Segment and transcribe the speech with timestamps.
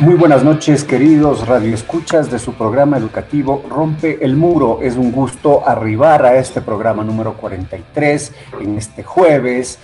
[0.00, 4.78] Muy buenas noches, queridos radioescuchas de su programa educativo Rompe el Muro.
[4.80, 9.80] Es un gusto arribar a este programa número 43 en este jueves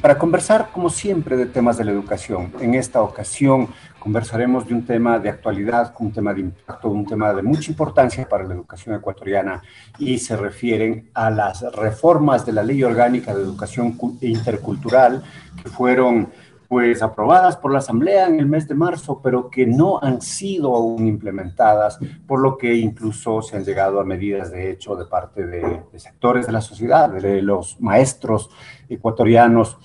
[0.00, 2.52] para conversar, como siempre, de temas de la educación.
[2.60, 3.68] En esta ocasión
[3.98, 8.28] conversaremos de un tema de actualidad, un tema de impacto, un tema de mucha importancia
[8.28, 9.60] para la educación ecuatoriana
[9.98, 15.24] y se refieren a las reformas de la Ley Orgánica de Educación Intercultural
[15.60, 16.28] que fueron
[16.68, 20.74] pues aprobadas por la Asamblea en el mes de marzo, pero que no han sido
[20.74, 25.46] aún implementadas, por lo que incluso se han llegado a medidas de hecho de parte
[25.46, 28.50] de, sectores de la sociedad, de los maestros
[28.88, 29.78] ecuatorianos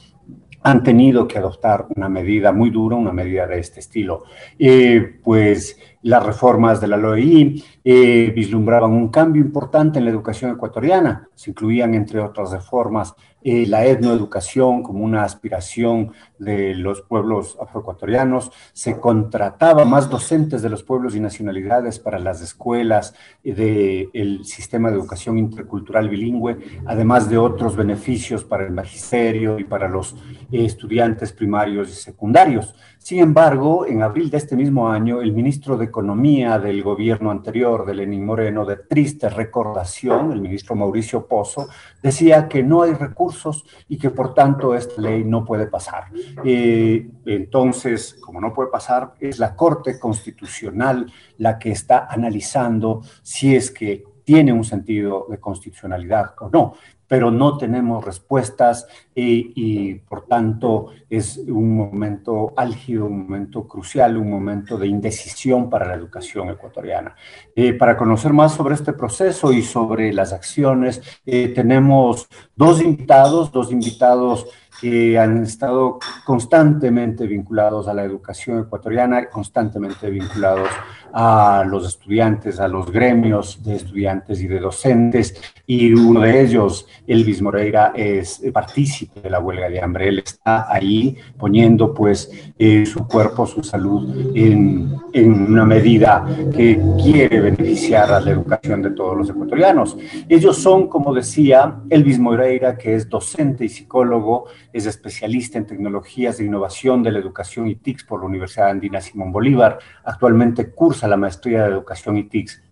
[0.64, 4.26] han tenido que adoptar una medida muy dura, una medida de este estilo.
[4.60, 10.52] Eh, pues las reformas de la LOI eh, vislumbraban un cambio importante en la educación
[10.52, 11.28] ecuatoriana.
[11.36, 18.52] Se incluían, entre otras reformas, eh, la etnoeducación como una aspiración de los pueblos afroecuatorianos,
[18.72, 24.98] se contrataba más docentes de los pueblos y nacionalidades para las escuelas del sistema de
[24.98, 30.16] educación intercultural bilingüe, además de otros beneficios para el magisterio y para los
[30.52, 32.76] estudiantes primarios y secundarios.
[33.00, 37.71] Sin embargo, en abril de este mismo año, el ministro de Economía del gobierno anterior,
[37.80, 41.68] de Lenín Moreno, de triste recordación, el ministro Mauricio Pozo,
[42.04, 46.06] decía que no hay recursos y que por tanto esta ley no puede pasar.
[46.44, 53.56] Eh, entonces, como no puede pasar, es la Corte Constitucional la que está analizando si
[53.56, 56.74] es que tiene un sentido de constitucionalidad o no
[57.12, 64.32] pero no tenemos respuestas y, por tanto es un momento álgido, un momento crucial, un
[64.32, 67.14] momento de indecisión para la educación ecuatoriana.
[67.54, 73.52] Eh, para conocer más sobre este proceso y sobre las acciones, eh, tenemos dos invitados,
[73.52, 74.48] dos invitados
[74.82, 80.70] que han estado constantemente vinculados a la educación ecuatoriana, constantemente vinculados
[81.14, 85.36] a los estudiantes, a los gremios de estudiantes y de docentes,
[85.68, 90.10] y uno de ellos, Elvis Moreira, es partícipe de la huelga de hambre.
[90.10, 96.82] Él está ahí poniendo pues eh, su cuerpo, su salud en, en, una medida que
[97.02, 99.98] quiere beneficiar a la educación de todos los ecuatorianos.
[100.28, 106.38] Ellos son, como decía, Elvis Moreira, que es docente y psicólogo, es especialista en tecnologías
[106.38, 111.08] de innovación de la educación y TICS por la Universidad Andina Simón Bolívar, actualmente cursa
[111.08, 112.64] la maestría de educación y TICS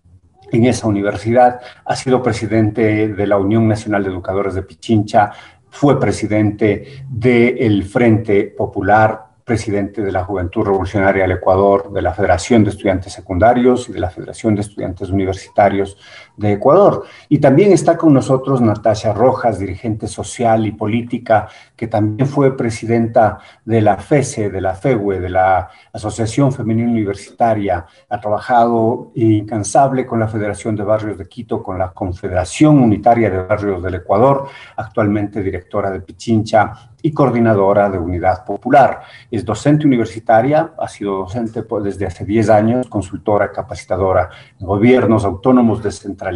[0.52, 5.32] en esa universidad, ha sido presidente de la Unión Nacional de Educadores de Pichincha,
[5.68, 12.64] fue presidente del Frente Popular, presidente de la Juventud Revolucionaria del Ecuador, de la Federación
[12.64, 15.96] de Estudiantes Secundarios y de la Federación de Estudiantes Universitarios
[16.40, 17.04] de Ecuador.
[17.28, 23.38] Y también está con nosotros Natasha Rojas, dirigente social y política, que también fue presidenta
[23.64, 27.84] de la FESE, de la FEWE, de la Asociación Femenina Universitaria.
[28.08, 33.42] Ha trabajado incansable con la Federación de Barrios de Quito, con la Confederación Unitaria de
[33.42, 36.72] Barrios del Ecuador, actualmente directora de Pichincha
[37.02, 39.02] y coordinadora de Unidad Popular.
[39.30, 44.28] Es docente universitaria, ha sido docente desde hace 10 años, consultora capacitadora
[44.58, 46.29] en gobiernos autónomos descentralizados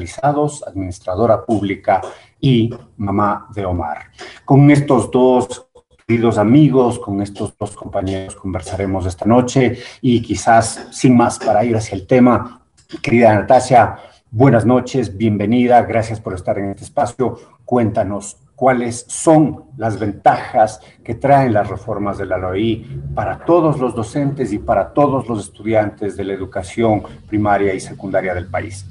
[0.67, 2.01] administradora pública
[2.41, 4.11] y mamá de Omar.
[4.45, 5.67] Con estos dos
[6.07, 11.77] queridos amigos, con estos dos compañeros conversaremos esta noche y quizás sin más para ir
[11.77, 12.61] hacia el tema.
[13.01, 13.97] Querida Natasha,
[14.31, 17.39] buenas noches, bienvenida, gracias por estar en este espacio.
[17.65, 23.95] Cuéntanos cuáles son las ventajas que traen las reformas de la LOI para todos los
[23.95, 28.87] docentes y para todos los estudiantes de la educación primaria y secundaria del país.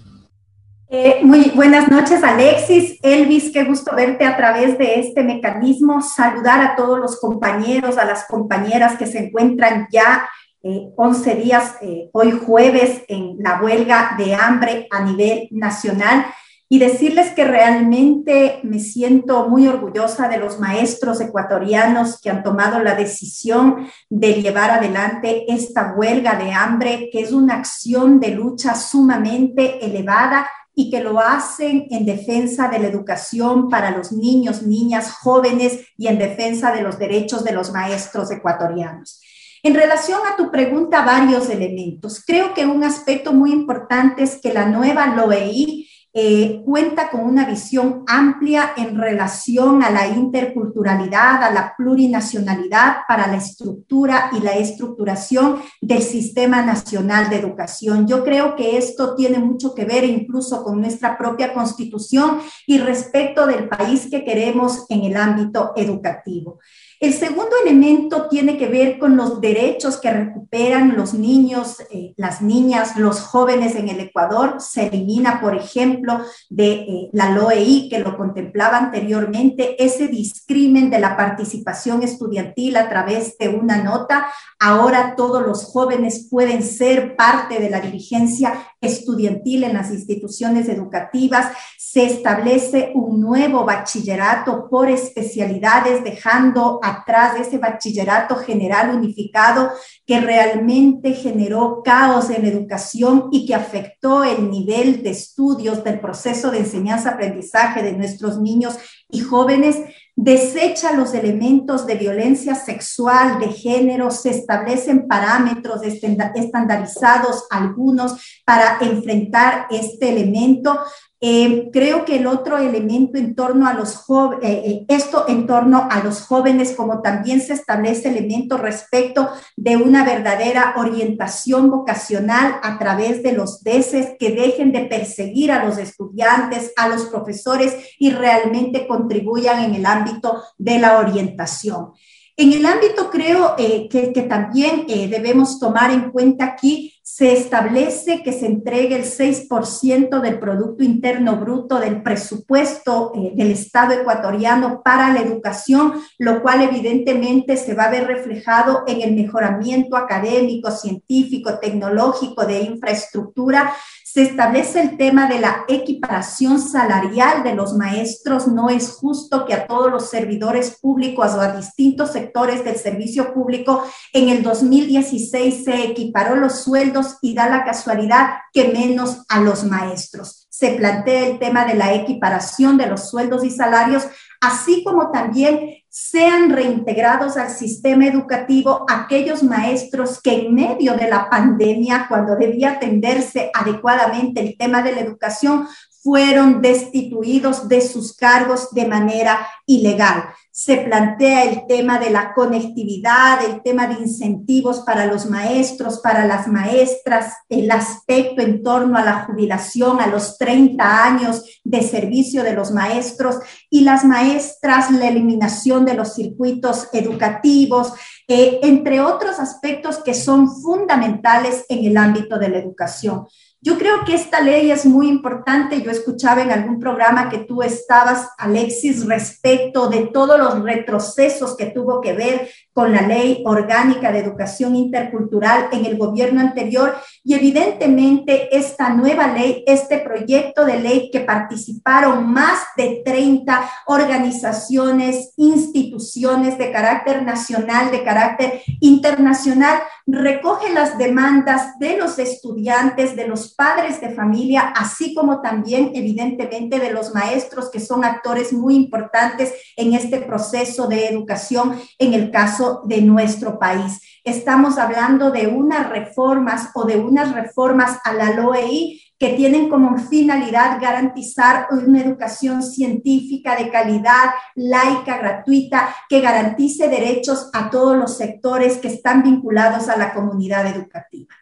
[0.96, 3.00] Eh, muy buenas noches, Alexis.
[3.02, 6.04] Elvis, qué gusto verte a través de este mecanismo.
[6.04, 10.30] Saludar a todos los compañeros, a las compañeras que se encuentran ya
[10.62, 16.28] 11 eh, días, eh, hoy jueves, en la huelga de hambre a nivel nacional
[16.70, 22.78] y decirles que realmente me siento muy orgullosa de los maestros ecuatorianos que han tomado
[22.84, 28.76] la decisión de llevar adelante esta huelga de hambre, que es una acción de lucha
[28.76, 35.12] sumamente elevada y que lo hacen en defensa de la educación para los niños, niñas,
[35.12, 39.22] jóvenes y en defensa de los derechos de los maestros ecuatorianos.
[39.62, 42.22] En relación a tu pregunta, varios elementos.
[42.26, 47.44] Creo que un aspecto muy importante es que la nueva LOEI eh, cuenta con una
[47.46, 54.52] visión amplia en relación a la interculturalidad, a la plurinacionalidad para la estructura y la
[54.52, 58.08] estructuración del Sistema Nacional de Educación.
[58.08, 63.48] Yo creo que esto tiene mucho que ver incluso con nuestra propia constitución y respecto
[63.48, 66.60] del país que queremos en el ámbito educativo.
[67.04, 72.42] El segundo elemento tiene que ver con los derechos que recuperan los niños, eh, las
[72.42, 74.62] niñas, los jóvenes en el Ecuador.
[74.62, 81.00] Se elimina, por ejemplo, de eh, la LOEI, que lo contemplaba anteriormente, ese discrimen de
[81.00, 84.28] la participación estudiantil a través de una nota.
[84.58, 91.52] Ahora todos los jóvenes pueden ser parte de la dirigencia estudiantil en las instituciones educativas.
[91.78, 99.72] Se establece un nuevo bachillerato por especialidades, dejando a atrás de ese bachillerato general unificado
[100.06, 106.00] que realmente generó caos en la educación y que afectó el nivel de estudios del
[106.00, 108.78] proceso de enseñanza-aprendizaje de nuestros niños
[109.10, 109.78] y jóvenes,
[110.16, 119.68] desecha los elementos de violencia sexual, de género, se establecen parámetros estandarizados algunos para enfrentar
[119.72, 120.80] este elemento,
[121.26, 125.48] eh, creo que el otro elemento en torno a los jóvenes, eh, eh, esto en
[125.48, 132.60] torno a los jóvenes, como también se establece elemento respecto de una verdadera orientación vocacional
[132.62, 137.74] a través de los DECES que dejen de perseguir a los estudiantes, a los profesores
[137.98, 141.94] y realmente contribuyan en el ámbito de la orientación.
[142.36, 148.34] En el ámbito creo que, que, también debemos tomar en cuenta aquí se establece que
[148.34, 155.14] se entregue el 6% del Producto Interno Bruto del presupuesto eh, del Estado ecuatoriano para
[155.14, 161.60] la educación, lo cual evidentemente se va a ver reflejado en el mejoramiento académico, científico,
[161.60, 163.76] tecnológico, de infraestructura.
[164.14, 168.48] Se establece el tema de la equiparación salarial de los maestros.
[168.48, 173.34] No es justo que a todos los servidores públicos o a distintos sectores del servicio
[173.34, 173.84] público
[174.14, 179.64] en el 2016 se equiparó los sueldos y da la casualidad que menos a los
[179.64, 180.46] maestros.
[180.48, 184.04] Se plantea el tema de la equiparación de los sueldos y salarios,
[184.40, 191.30] así como también sean reintegrados al sistema educativo aquellos maestros que en medio de la
[191.30, 195.68] pandemia, cuando debía atenderse adecuadamente el tema de la educación,
[196.04, 200.26] fueron destituidos de sus cargos de manera ilegal.
[200.52, 206.28] Se plantea el tema de la conectividad, el tema de incentivos para los maestros, para
[206.28, 212.44] las maestras, el aspecto en torno a la jubilación a los 30 años de servicio
[212.44, 213.38] de los maestros
[213.70, 217.94] y las maestras, la eliminación de los circuitos educativos,
[218.28, 223.26] eh, entre otros aspectos que son fundamentales en el ámbito de la educación.
[223.66, 225.82] Yo creo que esta ley es muy importante.
[225.82, 231.68] Yo escuchaba en algún programa que tú estabas, Alexis, respecto de todos los retrocesos que
[231.68, 236.94] tuvo que ver con la ley orgánica de educación intercultural en el gobierno anterior.
[237.24, 245.32] Y evidentemente esta nueva ley, este proyecto de ley que participaron más de 30 organizaciones,
[245.38, 253.53] instituciones de carácter nacional, de carácter internacional, recoge las demandas de los estudiantes, de los
[253.56, 259.54] padres de familia, así como también evidentemente de los maestros que son actores muy importantes
[259.78, 264.02] en este proceso de educación en el caso de nuestro país.
[264.24, 269.98] Estamos hablando de unas reformas o de unas reformas a la LOEI que tienen como
[269.98, 278.18] finalidad garantizar una educación científica de calidad, laica, gratuita, que garantice derechos a todos los
[278.18, 281.34] sectores que están vinculados a la comunidad educativa.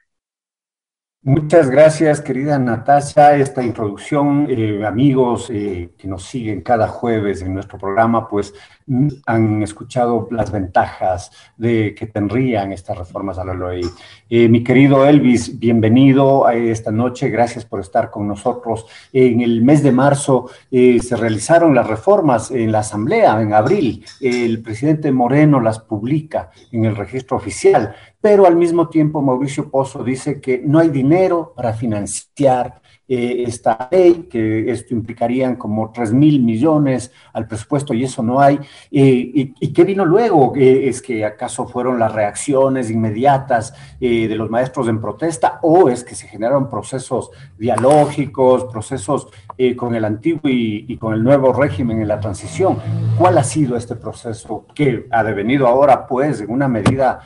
[1.23, 3.35] Muchas gracias, querida Natasha.
[3.35, 8.55] Esta introducción, eh, amigos eh, que nos siguen cada jueves en nuestro programa, pues
[8.87, 13.83] mm, han escuchado las ventajas de que tendrían estas reformas a la ley.
[14.31, 17.29] Eh, mi querido Elvis, bienvenido a esta noche.
[17.29, 18.87] Gracias por estar con nosotros.
[19.13, 24.03] En el mes de marzo se realizaron las reformas en la Asamblea, en abril.
[24.19, 30.03] El presidente Moreno las publica en el registro oficial pero al mismo tiempo Mauricio Pozo
[30.03, 32.80] dice que no hay dinero para financiar
[33.13, 38.39] eh, esta ley, que esto implicarían como 3 mil millones al presupuesto y eso no
[38.39, 38.55] hay.
[38.89, 40.53] Eh, y, qué vino luego?
[40.55, 46.05] Eh, ¿Es que acaso fueron las reacciones inmediatas de los maestros en protesta o es
[46.05, 49.27] que se generaron procesos dialógicos, procesos
[49.75, 52.77] con el antiguo y, y, con el nuevo régimen en la transición?
[53.17, 57.19] ¿Cuál ha sido este proceso que ha devenido ahora, pues, en una medida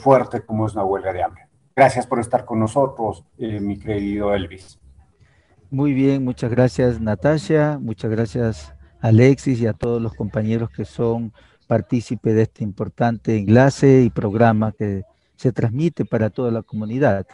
[0.00, 1.48] fuerte como es una huelga de hambre?
[1.74, 4.78] Gracias por estar con nosotros, mi querido Elvis.
[5.72, 11.32] Muy bien, muchas gracias Natasha, muchas gracias Alexis y a todos los compañeros que son
[11.66, 17.26] partícipes de este importante enlace y programa que se transmite para toda la comunidad.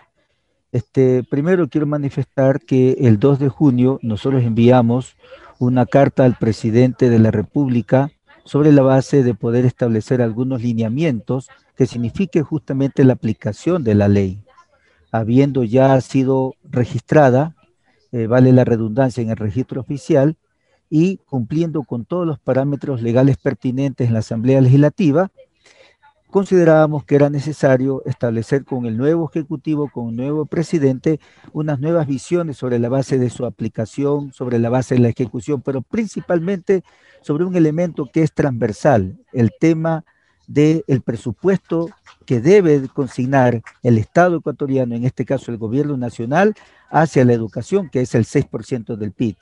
[0.70, 5.16] Este, primero quiero manifestar que el 2 de junio nosotros enviamos
[5.58, 8.12] una carta al presidente de la República
[8.44, 14.06] sobre la base de poder establecer algunos lineamientos que signifique justamente la aplicación de la
[14.06, 14.44] ley,
[15.10, 17.56] habiendo ya sido registrada
[18.12, 20.36] eh, vale la redundancia, en el registro oficial
[20.90, 25.30] y cumpliendo con todos los parámetros legales pertinentes en la Asamblea Legislativa,
[26.30, 31.20] considerábamos que era necesario establecer con el nuevo Ejecutivo, con el nuevo presidente,
[31.52, 35.62] unas nuevas visiones sobre la base de su aplicación, sobre la base de la ejecución,
[35.62, 36.82] pero principalmente
[37.22, 40.04] sobre un elemento que es transversal, el tema
[40.48, 41.90] del presupuesto
[42.26, 46.54] que debe consignar el Estado ecuatoriano, en este caso el gobierno nacional,
[46.90, 49.36] hacia la educación, que es el 6% del PIB.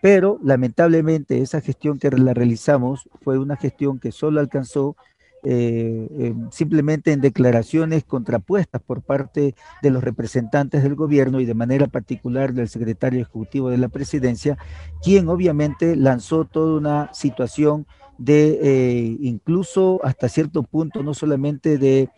[0.00, 4.96] Pero lamentablemente esa gestión que la realizamos fue una gestión que solo alcanzó
[5.44, 11.54] eh, eh, simplemente en declaraciones contrapuestas por parte de los representantes del gobierno y de
[11.54, 14.58] manera particular del secretario ejecutivo de la presidencia,
[15.02, 17.86] quien obviamente lanzó toda una situación
[18.18, 22.10] de eh, incluso hasta cierto punto, no solamente de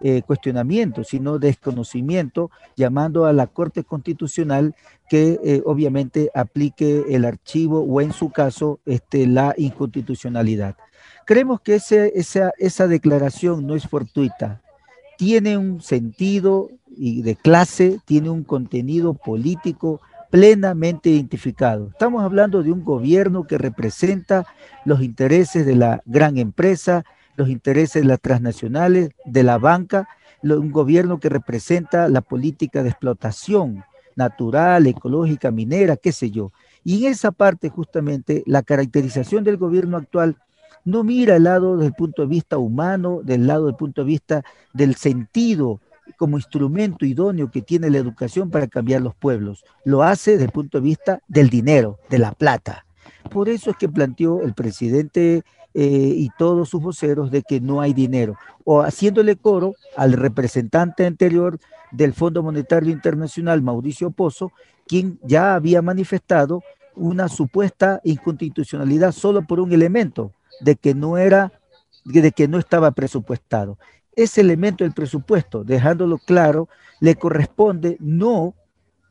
[0.00, 4.74] eh, cuestionamiento, sino desconocimiento, llamando a la Corte Constitucional
[5.08, 10.76] que eh, obviamente aplique el archivo o en su caso este, la inconstitucionalidad.
[11.24, 14.62] Creemos que ese, esa, esa declaración no es fortuita,
[15.16, 20.00] tiene un sentido y de clase, tiene un contenido político
[20.30, 21.88] plenamente identificado.
[21.88, 24.46] Estamos hablando de un gobierno que representa
[24.84, 27.04] los intereses de la gran empresa,
[27.36, 30.08] los intereses de las transnacionales, de la banca,
[30.42, 33.84] un gobierno que representa la política de explotación
[34.16, 36.52] natural, ecológica, minera, qué sé yo.
[36.84, 40.36] Y en esa parte justamente la caracterización del gobierno actual
[40.84, 44.42] no mira el lado del punto de vista humano, del lado del punto de vista
[44.72, 45.80] del sentido
[46.16, 49.64] como instrumento idóneo que tiene la educación para cambiar los pueblos.
[49.84, 52.86] Lo hace desde el punto de vista del dinero, de la plata.
[53.30, 55.42] Por eso es que planteó el presidente
[55.74, 61.06] eh, y todos sus voceros de que no hay dinero, o haciéndole coro al representante
[61.06, 61.58] anterior
[61.92, 64.50] del Fondo Monetario Internacional, Mauricio Pozo,
[64.86, 66.62] quien ya había manifestado
[66.96, 71.52] una supuesta inconstitucionalidad solo por un elemento, de que no era,
[72.04, 73.78] de que no estaba presupuestado.
[74.18, 78.56] Ese elemento del presupuesto, dejándolo claro, le corresponde no,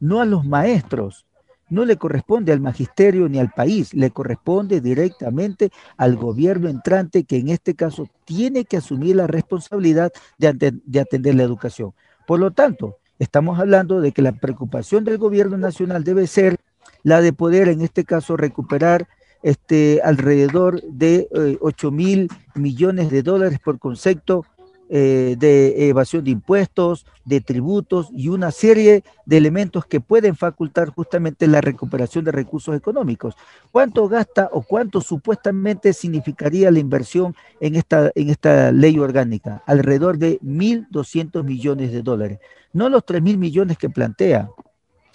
[0.02, 1.26] no a los maestros,
[1.70, 7.38] no le corresponde al magisterio ni al país, le corresponde directamente al gobierno entrante que
[7.38, 11.94] en este caso tiene que asumir la responsabilidad de, atender la educación.
[12.26, 16.58] Por lo tanto, estamos hablando de que la preocupación del gobierno nacional debe ser
[17.04, 19.08] la de poder en este caso recuperar
[19.42, 21.30] este, alrededor de
[21.62, 24.44] 8 eh, mil millones de dólares por concepto
[24.90, 30.90] eh, de evasión de impuestos, de tributos y una serie de elementos que pueden facultar
[30.92, 33.36] justamente la recuperación de recursos económicos.
[33.72, 39.62] ¿Cuánto gasta o cuánto supuestamente significaría la inversión en esta, en esta ley orgánica?
[39.66, 42.40] Alrededor de 1.200 millones de dólares,
[42.72, 44.50] no los 3.000 millones que plantea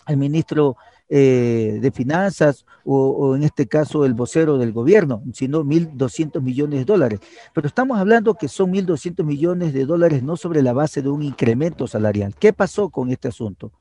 [0.06, 0.76] el ministro
[1.14, 6.84] eh, de finanzas o, en este caso el vocero del gobierno, sino 1.200 millones de
[6.86, 7.20] dólares.
[7.52, 11.22] Pero estamos hablando que son 1.200 millones de dólares no sobre la base de un
[11.22, 12.34] incremento salarial.
[12.38, 13.72] ¿Qué pasó con este asunto?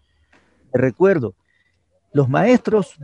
[0.73, 1.33] Recuerdo,
[2.11, 2.97] los maestros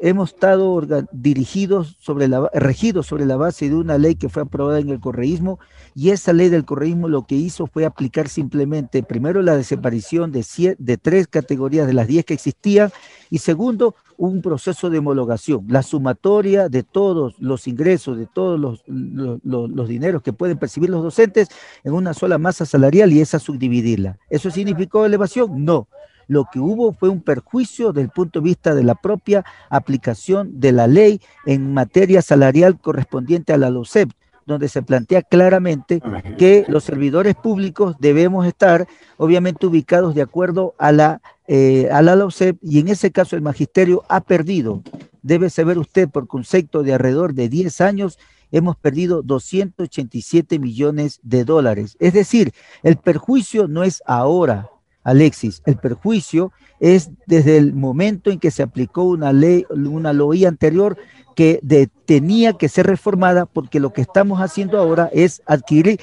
[0.00, 0.80] hemos estado
[1.12, 4.98] dirigidos sobre la, regidos sobre la base de una ley que fue aprobada en el
[4.98, 5.60] correísmo
[5.94, 10.44] y esa ley del correísmo lo que hizo fue aplicar simplemente, primero, la desaparición de,
[10.78, 12.90] de tres categorías de las diez que existían
[13.28, 18.82] y segundo, un proceso de homologación, la sumatoria de todos los ingresos, de todos los,
[18.86, 21.48] los, dineros que pueden percibir los docentes
[21.84, 24.18] en una sola masa salarial y esa subdividirla.
[24.28, 25.64] ¿Eso significó elevación?
[25.64, 25.88] No.
[26.30, 30.60] Lo que hubo fue un perjuicio desde el punto de vista de la propia aplicación
[30.60, 34.12] de la ley en materia salarial correspondiente a la LOCEP,
[34.46, 36.00] donde se plantea claramente
[36.38, 42.14] que los servidores públicos debemos estar obviamente ubicados de acuerdo a la, eh, a la
[42.14, 44.84] LOCEP y en ese caso el magisterio ha perdido.
[45.22, 48.20] Debe saber usted por concepto de alrededor de 10 años
[48.52, 51.96] hemos perdido 287 millones de dólares.
[51.98, 52.52] Es decir,
[52.84, 54.70] el perjuicio no es ahora,
[55.02, 60.44] Alexis, el perjuicio es desde el momento en que se aplicó una ley, una ley
[60.44, 60.96] anterior
[61.34, 61.60] que
[62.04, 66.00] tenía que ser reformada porque lo que estamos haciendo ahora es adquirir,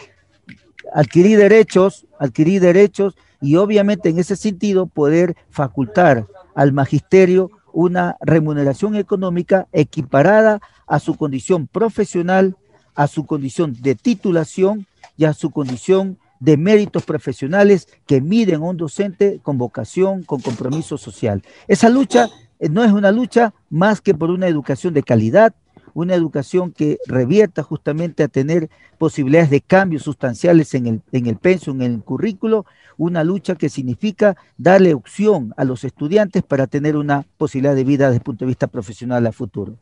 [0.94, 6.26] adquirir derechos, adquirir derechos y obviamente en ese sentido poder facultar
[6.56, 12.56] al magisterio una remuneración económica equiparada a su condición profesional,
[12.96, 14.88] a su condición de titulación
[15.18, 20.42] y a su condición de méritos profesionales que miden a un docente con vocación, con
[20.42, 21.42] compromiso social.
[21.68, 22.30] Esa lucha
[22.60, 25.54] eh, no es una lucha más que por una educación de calidad,
[25.94, 31.40] una educación que revierta justamente a tener posibilidades de cambios sustanciales en el, en el
[31.42, 32.66] en el currículo,
[32.98, 38.06] una lucha que significa darle opción a los estudiantes para tener una posibilidad de vida
[38.06, 39.78] desde el punto de vista profesional a futuro.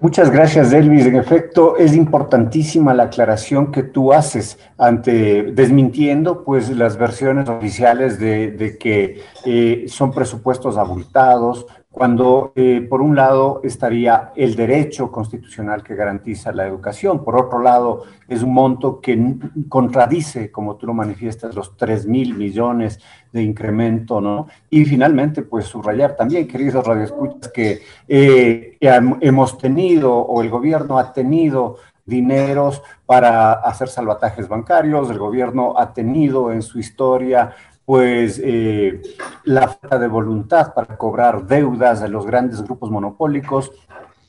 [0.00, 1.06] Muchas gracias, Elvis.
[1.06, 8.20] En efecto, es importantísima la aclaración que tú haces ante desmintiendo pues las versiones oficiales
[8.20, 15.82] de, que eh, son presupuestos abultados, cuando eh, por un lado estaría el derecho constitucional
[15.82, 19.36] que garantiza la educación, por otro lado es un monto que
[19.68, 23.00] contradice, como tú lo manifiestas, los 3 mil millones
[23.32, 24.46] de incremento, ¿no?
[24.68, 31.12] Y finalmente, pues subrayar también, queridos radioescuchas, que eh, hemos tenido o el gobierno ha
[31.12, 37.54] tenido dineros para hacer salvatajes bancarios, el gobierno ha tenido en su historia
[37.88, 39.00] pues eh,
[39.44, 43.72] la falta de voluntad para cobrar deudas de los grandes grupos monopólicos.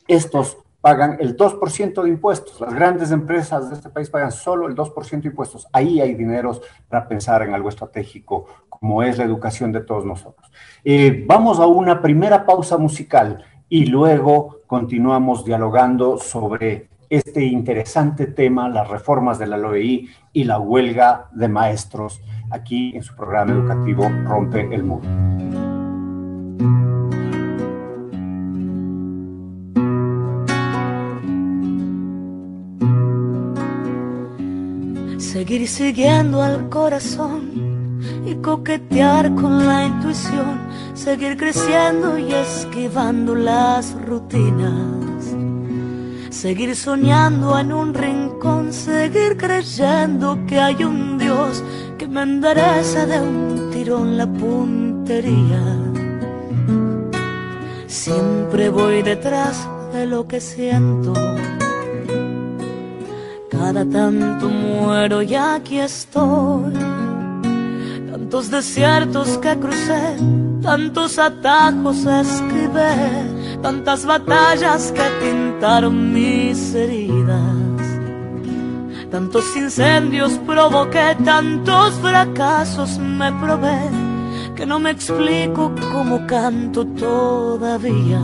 [0.07, 2.61] Estos pagan el 2% de impuestos.
[2.61, 5.67] Las grandes empresas de este país pagan solo el 2% de impuestos.
[5.73, 10.49] Ahí hay dineros para pensar en algo estratégico como es la educación de todos nosotros.
[10.85, 18.69] Eh, vamos a una primera pausa musical y luego continuamos dialogando sobre este interesante tema,
[18.69, 24.09] las reformas de la LOEI y la huelga de maestros aquí en su programa educativo
[24.25, 25.07] Rompe el Muro.
[35.19, 40.59] Seguir siguiendo al corazón y coquetear con la intuición,
[40.93, 44.99] seguir creciendo y esquivando las rutinas
[46.39, 51.61] seguir soñando en un rincón, seguir creyendo que hay un Dios
[51.99, 55.63] que me endereza de un tirón la puntería.
[57.87, 61.13] Siempre voy detrás de lo que siento.
[63.51, 66.73] Cada tanto muero y aquí estoy.
[68.11, 70.15] Tantos desiertos que crucé,
[70.61, 77.58] tantos atajos escribí, tantas batallas que pintaron mis heridas
[79.11, 83.89] Tantos incendios provoqué, tantos fracasos me probé,
[84.55, 88.21] que no me explico cómo canto todavía.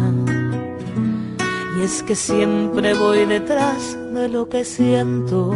[1.78, 5.52] Y es que siempre voy detrás de lo que siento.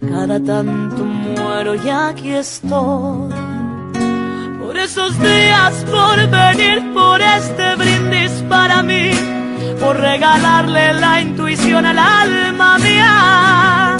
[0.00, 3.28] Cada tanto muero y aquí estoy.
[4.60, 9.35] Por esos días, por venir, por este brindis para mí
[9.80, 13.96] por regalarle la intuición al alma mía.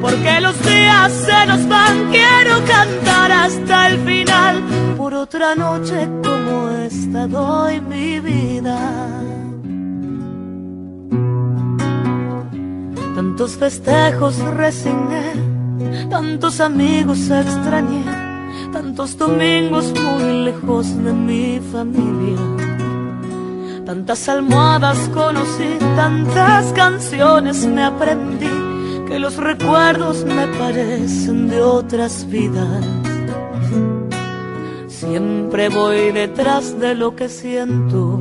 [0.00, 4.62] Porque los días se nos van, quiero cantar hasta el final.
[4.96, 8.78] Por otra noche como esta doy mi vida.
[13.14, 15.34] Tantos festejos resigné,
[16.08, 18.04] tantos amigos extrañé,
[18.72, 22.79] tantos domingos muy lejos de mi familia
[23.90, 28.46] Tantas almohadas conocí, tantas canciones me aprendí,
[29.08, 32.84] que los recuerdos me parecen de otras vidas.
[34.86, 38.20] Siempre voy detrás de lo que siento.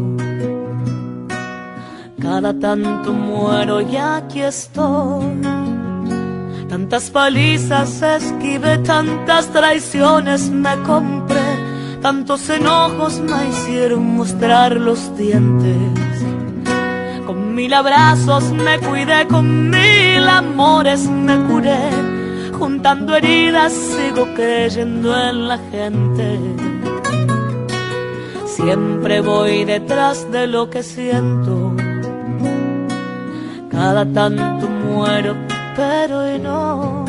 [2.20, 5.40] Cada tanto muero y aquí estoy.
[6.68, 11.39] Tantas palizas esquivé, tantas traiciones me compré,
[12.02, 15.78] tantos enojos me hicieron mostrar los dientes.
[17.26, 21.90] Con mil abrazos me cuidé, con mil amores me curé,
[22.58, 26.40] juntando heridas sigo creyendo en la gente.
[28.46, 31.76] Siempre voy detrás de lo que siento
[33.80, 35.36] cada tanto muero,
[35.78, 37.09] pero hoy no.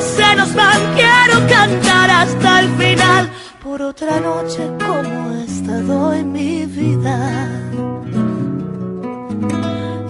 [0.00, 3.30] se nos van, quiero cantar hasta el final.
[3.62, 7.48] Por otra noche como esta doy mi vida.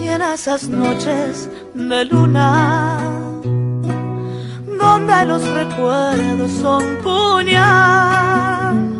[0.00, 2.98] Y en esas noches de luna,
[4.78, 8.94] donde los recuerdos son puñal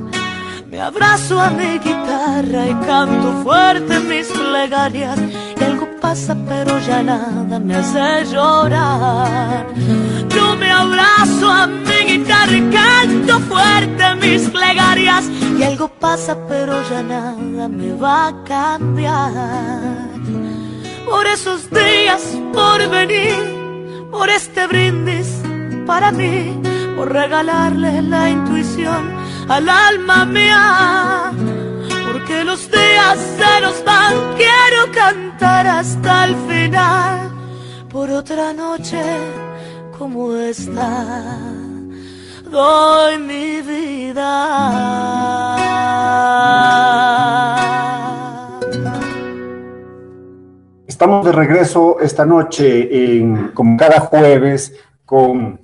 [0.75, 5.17] me abrazo a mi guitarra y canto fuerte mis plegarias.
[5.57, 9.67] Y algo pasa, pero ya nada me hace llorar.
[10.59, 15.25] Me abrazo a mi guitarra y canto fuerte mis plegarias.
[15.59, 20.11] Y algo pasa, pero ya nada me va a cambiar.
[21.05, 23.37] Por esos días, por venir,
[24.11, 25.43] por este brindis
[25.87, 26.61] para mí,
[26.97, 29.13] por regalarle la intuición
[29.49, 31.33] al alma mía,
[32.07, 37.31] porque los días se nos van, quiero cantar hasta el final,
[37.91, 39.44] por otra noche
[40.05, 41.27] como esta,
[42.51, 44.27] doy mi vida.
[50.87, 53.23] Estamos de regreso esta noche,
[53.55, 54.75] como cada jueves,
[55.07, 55.64] con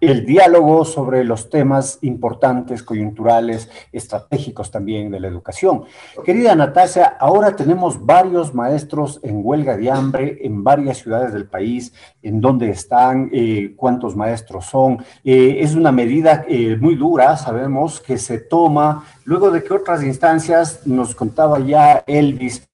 [0.00, 5.84] el diálogo sobre los temas importantes, coyunturales, estratégicos también de la educación.
[6.24, 11.94] Querida Natalia, ahora tenemos varios maestros en huelga de hambre en varias ciudades del país,
[12.22, 14.98] en dónde están, eh, cuántos maestros son.
[15.24, 20.02] Eh, es una medida eh, muy dura, sabemos, que se toma luego de que otras
[20.02, 22.68] instancias, nos contaba ya Elvis,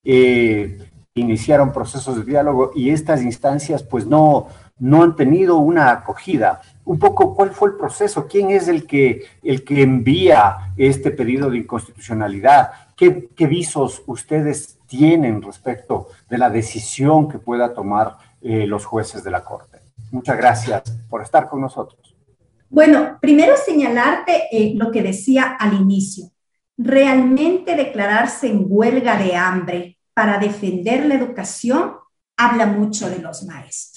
[1.14, 6.98] iniciaron procesos de diálogo y estas instancias pues no, no han tenido una acogida un
[6.98, 11.58] poco cuál fue el proceso, quién es el que, el que envía este pedido de
[11.58, 19.22] inconstitucionalidad, qué, visos ustedes tienen respecto de la decisión que pueda tomar eh, los jueces
[19.22, 19.78] de la Corte.
[20.10, 22.14] Muchas gracias por estar con nosotros.
[22.68, 26.30] Bueno, primero señalarte eh, lo que decía al inicio.
[26.76, 31.92] Realmente declararse en huelga de hambre para defender la educación
[32.36, 33.91] habla mucho de los maestros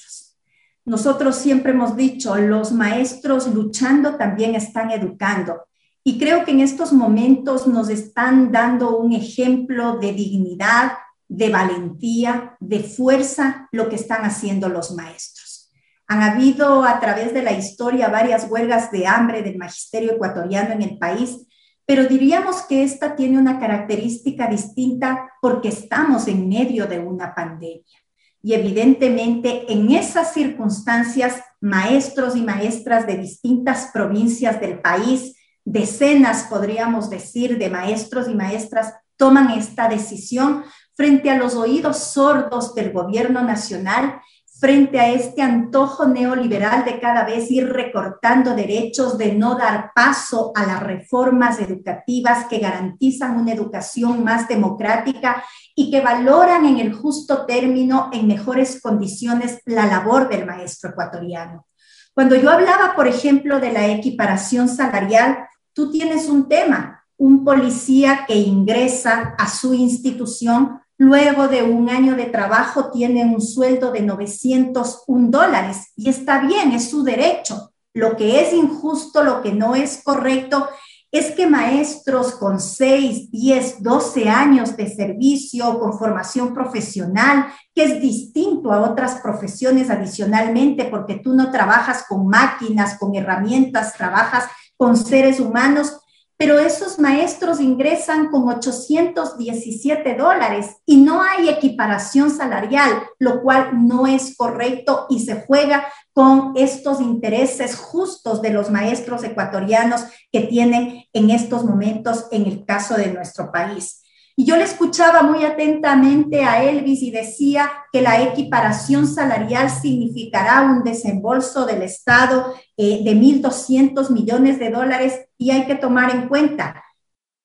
[0.85, 5.65] nosotros siempre hemos dicho, los maestros luchando también están educando.
[6.03, 10.91] Y creo que en estos momentos nos están dando un ejemplo de dignidad,
[11.27, 15.71] de valentía, de fuerza, lo que están haciendo los maestros.
[16.07, 20.83] Han habido a través de la historia varias huelgas de hambre del magisterio ecuatoriano en
[20.83, 21.47] el país,
[21.87, 28.04] pero diríamos que esta tiene una característica distinta porque estamos en medio de una pandemia
[28.45, 37.09] y evidentemente en esas circunstancias, maestros y maestras de distintas provincias del país, decenas, podríamos
[37.09, 43.41] decir, de maestros y maestras toman esta decisión frente a los oídos sordos del gobierno
[43.41, 44.21] nacional
[44.65, 50.53] frente a este antojo neoliberal de cada vez ir recortando derechos, de no dar paso
[50.55, 56.93] a las reformas educativas que garantizan una educación más democrática y que valoran en el
[56.93, 61.67] justo término, en mejores condiciones, la labor del maestro ecuatoriano.
[62.15, 68.25] Cuando yo hablaba, por ejemplo, de la equiparación salarial, tú tienes un tema, un policía
[68.27, 74.01] que ingresa a su institución luego de un año de trabajo tiene un sueldo de
[74.01, 77.71] 901 dólares y está bien, es su derecho.
[77.93, 80.67] Lo que es injusto, lo que no es correcto,
[81.11, 88.01] es que maestros con 6, 10, 12 años de servicio, con formación profesional, que es
[88.01, 94.97] distinto a otras profesiones adicionalmente, porque tú no trabajas con máquinas, con herramientas, trabajas con
[94.97, 96.01] seres humanos,
[96.37, 104.05] pero esos maestros ingresan con 817 dólares y no hay equiparación salarial, lo cual no
[104.05, 111.05] es correcto y se juega con estos intereses justos de los maestros ecuatorianos que tienen
[111.13, 114.04] en estos momentos en el caso de nuestro país.
[114.37, 120.61] Y yo le escuchaba muy atentamente a Elvis y decía que la equiparación salarial significará
[120.63, 126.27] un desembolso del Estado eh, de 1.200 millones de dólares y hay que tomar en
[126.27, 126.83] cuenta,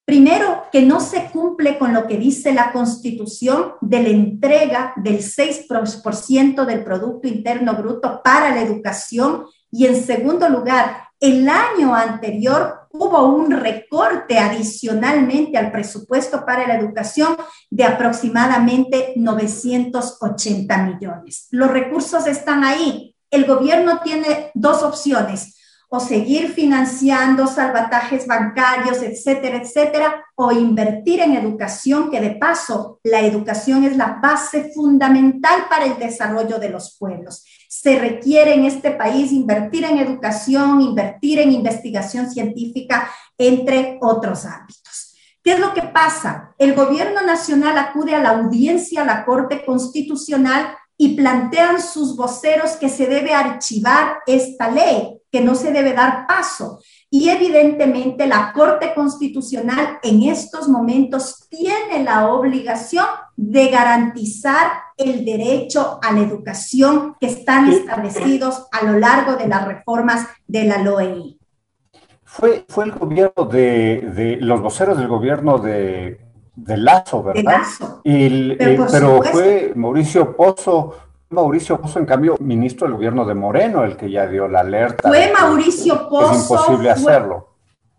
[0.05, 5.19] primero, que no se cumple con lo que dice la Constitución de la entrega del
[5.19, 12.80] 6% del Producto Interno Bruto para la educación y en segundo lugar, el año anterior
[12.93, 17.37] hubo un recorte adicionalmente al presupuesto para la educación
[17.71, 21.47] de aproximadamente 980 millones.
[21.51, 23.15] Los recursos están ahí.
[23.31, 25.60] El gobierno tiene dos opciones
[25.93, 33.23] o seguir financiando salvatajes bancarios, etcétera, etcétera, o invertir en educación, que de paso la
[33.23, 37.45] educación es la base fundamental para el desarrollo de los pueblos.
[37.69, 45.17] Se requiere en este país invertir en educación, invertir en investigación científica, entre otros ámbitos.
[45.43, 46.55] ¿Qué es lo que pasa?
[46.57, 52.73] El gobierno nacional acude a la audiencia, a la Corte Constitucional, y plantean sus voceros
[52.73, 56.81] que se debe archivar esta ley que no se debe dar paso.
[57.09, 65.99] Y evidentemente la Corte Constitucional en estos momentos tiene la obligación de garantizar el derecho
[66.03, 71.39] a la educación que están establecidos a lo largo de las reformas de la LOEI.
[72.25, 76.21] Fue, fue el gobierno de, los voceros del gobierno de,
[76.57, 77.43] Lazo, ¿verdad?
[77.43, 78.03] De Lazo.
[78.59, 83.97] pero, pero fue Mauricio Pozo Mauricio Pozo, en cambio, ministro del gobierno de Moreno, el
[83.97, 85.09] que ya dio la alerta.
[85.09, 86.33] Fue Mauricio Pozo.
[86.33, 87.47] Es imposible hacerlo.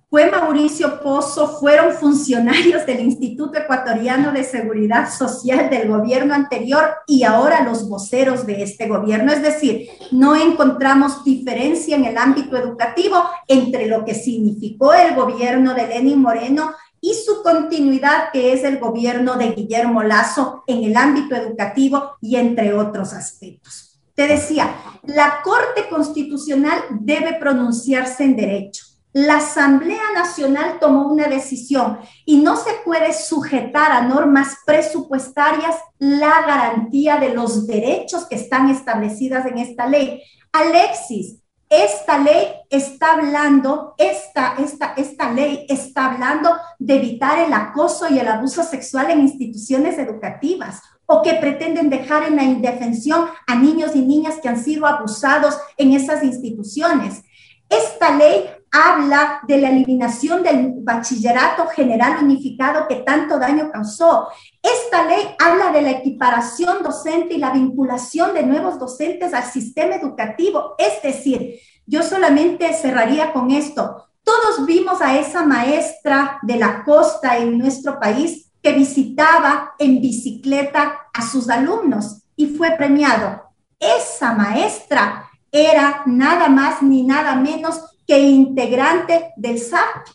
[0.09, 7.23] Fue Mauricio Pozo, fueron funcionarios del Instituto Ecuatoriano de Seguridad Social del gobierno anterior y
[7.23, 9.31] ahora los voceros de este gobierno.
[9.31, 15.73] Es decir, no encontramos diferencia en el ámbito educativo entre lo que significó el gobierno
[15.73, 20.95] de Lenin Moreno y su continuidad, que es el gobierno de Guillermo Lazo en el
[20.95, 23.99] ámbito educativo y entre otros aspectos.
[24.13, 28.85] Te decía, la Corte Constitucional debe pronunciarse en derecho.
[29.13, 36.41] La Asamblea Nacional tomó una decisión y no se puede sujetar a normas presupuestarias la
[36.47, 40.21] garantía de los derechos que están establecidas en esta ley.
[40.53, 41.40] Alexis,
[41.71, 48.19] esta ley está hablando, esta, esta, esta ley está hablando de evitar el acoso y
[48.19, 53.95] el abuso sexual en instituciones educativas o que pretenden dejar en la indefensión a niños
[53.95, 57.23] y niñas que han sido abusados en esas instituciones.
[57.69, 64.29] Esta ley habla de la eliminación del bachillerato general unificado que tanto daño causó.
[64.63, 69.95] Esta ley habla de la equiparación docente y la vinculación de nuevos docentes al sistema
[69.95, 70.75] educativo.
[70.77, 74.07] Es decir, yo solamente cerraría con esto.
[74.23, 81.09] Todos vimos a esa maestra de la costa en nuestro país que visitaba en bicicleta
[81.13, 83.51] a sus alumnos y fue premiado.
[83.79, 90.07] Esa maestra era nada más ni nada menos integrante del SAP.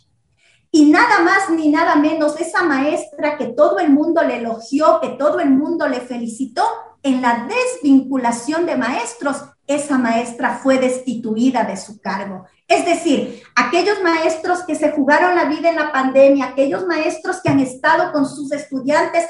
[0.71, 5.11] Y nada más ni nada menos, esa maestra que todo el mundo le elogió, que
[5.11, 6.63] todo el mundo le felicitó,
[7.03, 12.47] en la desvinculación de maestros, esa maestra fue destituida de su cargo.
[12.67, 17.51] Es decir, aquellos maestros que se jugaron la vida en la pandemia, aquellos maestros que
[17.51, 19.25] han estado con sus estudiantes,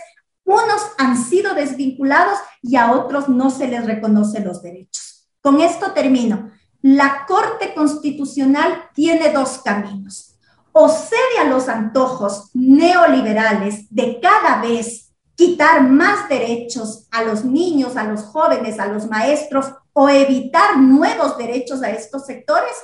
[0.44, 5.29] unos han sido desvinculados y a otros no se les reconoce los derechos.
[5.42, 6.50] Con esto termino.
[6.88, 10.38] La Corte Constitucional tiene dos caminos.
[10.70, 17.96] O cede a los antojos neoliberales de cada vez quitar más derechos a los niños,
[17.96, 22.77] a los jóvenes, a los maestros o evitar nuevos derechos a estos sectores,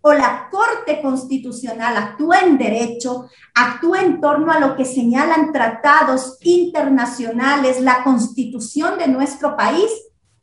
[0.00, 6.38] o la Corte Constitucional actúa en derecho, actúa en torno a lo que señalan tratados
[6.40, 9.88] internacionales, la constitución de nuestro país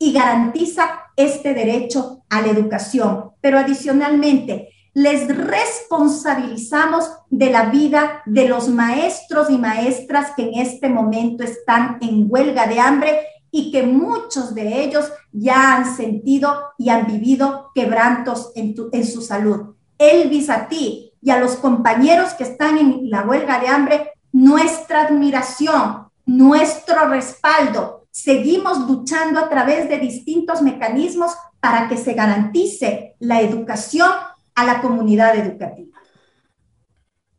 [0.02, 3.30] y garantiza este derecho a la educación.
[3.40, 10.88] Pero adicionalmente, les responsabilizamos de la vida de los maestros y maestras que en este
[10.88, 13.20] momento están en huelga de hambre
[13.52, 19.22] y que muchos de ellos ya han sentido y han vivido quebrantos en, en su
[19.22, 19.76] salud.
[19.98, 25.02] Elvis, a ti y a los compañeros que están en la huelga de hambre, nuestra
[25.02, 33.40] admiración, nuestro respaldo, seguimos luchando a través de distintos mecanismos para que se garantice la
[33.40, 34.08] educación
[34.54, 35.98] a la comunidad educativa.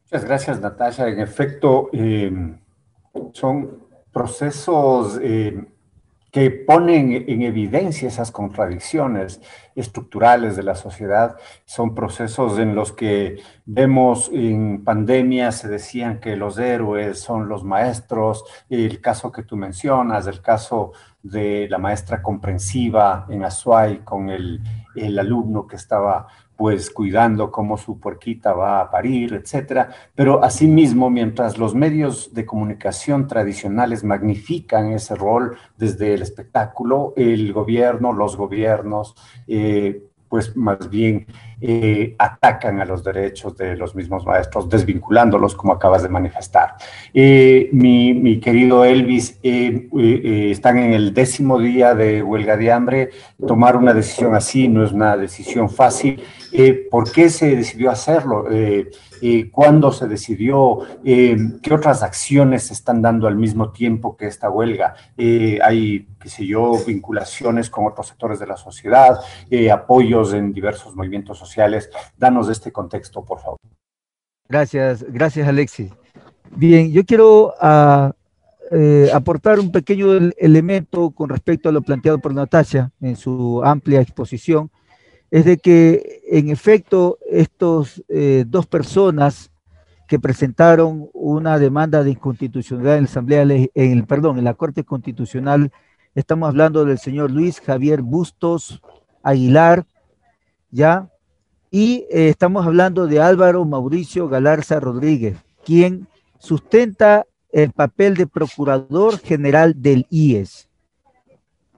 [0.06, 1.08] Muchas gracias, Natasha.
[1.08, 2.58] En efecto, eh,
[3.34, 5.73] son procesos eh,
[6.34, 9.40] que ponen en evidencia esas contradicciones
[9.76, 11.38] estructurales de la sociedad.
[11.64, 17.64] Son procesos en los que vemos en pandemia, se decían que los héroes son los
[17.64, 24.32] maestros, el caso que tú mencionas, el caso de la maestra comprensiva en Azuay con
[24.32, 24.60] el,
[24.96, 29.90] el alumno que estaba pues cuidando cómo su puerquita va a parir, etcétera.
[30.16, 37.52] Pero asimismo, mientras los medios de comunicación tradicionales magnifican ese rol desde el espectáculo, el
[37.54, 39.16] gobierno, los gobiernos,
[39.48, 41.28] eh, pues más bien
[41.62, 46.76] eh, atacan a los derechos de los mismos maestros, desvinculándolos, como acabas de manifestar.
[47.14, 53.10] Eh, mi, querido Elvis, están en el décimo día de huelga de hambre.
[53.48, 56.22] Tomar una decisión así no es una decisión fácil.
[56.56, 58.46] Eh, ¿Por qué se decidió hacerlo?
[58.52, 58.92] Eh,
[59.24, 60.80] eh, ¿Cuándo se decidió?
[61.04, 64.94] ¿Qué otras acciones se están dando al mismo tiempo que esta huelga?
[65.18, 69.20] ¿Hay, qué sé yo, vinculaciones con otros sectores de la sociedad,
[69.72, 71.53] apoyos en diversos movimientos sociales?
[72.18, 73.58] Danos este contexto, por favor.
[74.48, 75.92] Gracias, gracias Alexis.
[76.56, 78.14] Bien, yo quiero ah,
[79.14, 84.72] aportar un pequeño elemento con respecto a lo planteado por Natasha en su amplia exposición
[85.34, 89.52] es de que en efecto estos eh, dos personas
[90.08, 94.84] que presentaron una demanda de inconstitucionalidad en la Asamblea, en el, perdón, en la Corte
[94.84, 95.72] Constitucional,
[96.14, 98.80] estamos hablando del señor Luis Javier Bustos
[99.24, 99.88] Aguilar,
[100.70, 101.10] ¿ya?
[101.76, 106.08] Y eh, estamos hablando de Álvaro Mauricio Galarza Rodríguez, quien
[106.38, 110.70] sustenta el papel de Procurador General del IES.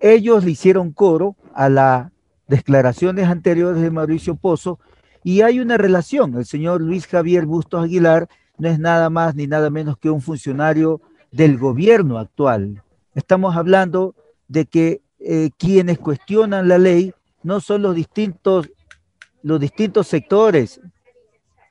[0.02, 2.12] Ellos le hicieron coro a la
[2.50, 4.80] declaraciones anteriores de Mauricio Pozo,
[5.24, 6.36] y hay una relación.
[6.36, 8.28] El señor Luis Javier Bustos Aguilar
[8.58, 11.00] no es nada más ni nada menos que un funcionario
[11.32, 12.84] del gobierno actual.
[13.14, 14.14] Estamos hablando
[14.50, 18.70] de que eh, quienes cuestionan la ley no son los distintos,
[19.46, 20.82] los distintos sectores,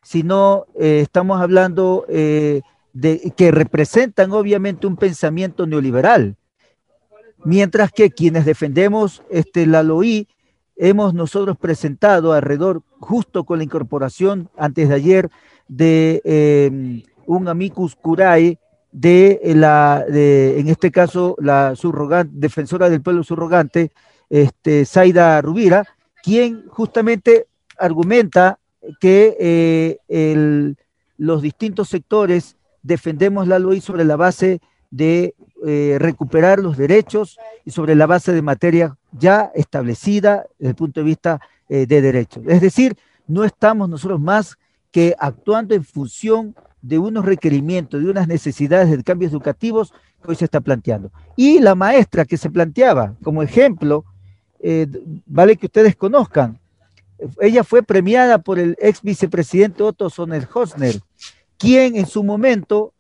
[0.01, 6.37] sino eh, estamos hablando eh, de que representan obviamente un pensamiento neoliberal.
[7.45, 10.29] Mientras que quienes defendemos este, la LOI
[10.77, 15.31] hemos nosotros presentado alrededor, justo con la incorporación antes de ayer,
[15.67, 18.61] de em, un amicus curae
[18.93, 23.91] de la, de, en este caso, la subrogante, defensora del pueblo subrogante,
[24.31, 25.85] este, Zaida Rubira,
[26.23, 28.59] quien justamente argumenta
[29.01, 29.37] que
[30.09, 30.75] eh,
[31.17, 34.61] los distintos sectores defendemos la ley sobre la base
[34.91, 35.35] de
[35.67, 41.01] eh, recuperar los derechos y sobre la base de materia ya establecida desde el punto
[41.01, 42.45] de vista eh, de derechos.
[42.47, 44.57] Es decir, no estamos nosotros más
[44.91, 50.37] que actuando en función de unos requerimientos, de unas necesidades de cambios educativos que hoy
[50.37, 51.11] se está planteando.
[51.35, 54.05] Y la maestra que se planteaba como ejemplo,
[55.27, 56.59] vale que ustedes conozcan,
[57.41, 61.01] ella fue premiada por el ex vicepresidente Otto Sonner-Hosner,
[61.59, 62.93] quien en su momento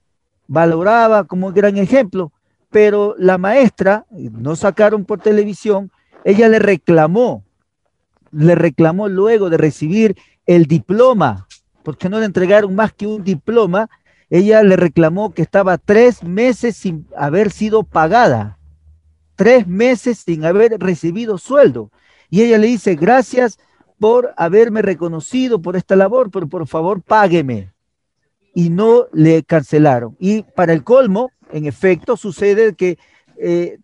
[0.46, 2.32] valoraba como gran ejemplo
[2.74, 5.92] pero la maestra, no sacaron por televisión,
[6.24, 7.44] ella le reclamó,
[8.32, 11.46] le reclamó luego de recibir el diploma,
[11.84, 13.88] porque no le entregaron más que un diploma,
[14.28, 18.58] ella le reclamó que estaba tres meses sin haber sido pagada,
[19.36, 21.92] tres meses sin haber recibido sueldo.
[22.28, 23.60] Y ella le dice, gracias
[24.04, 27.72] por haberme reconocido por esta labor, pero por favor págueme.
[28.52, 30.14] Y no le cancelaron.
[30.18, 32.98] Y para el colmo, en efecto, sucede que
[33.38, 33.78] eh,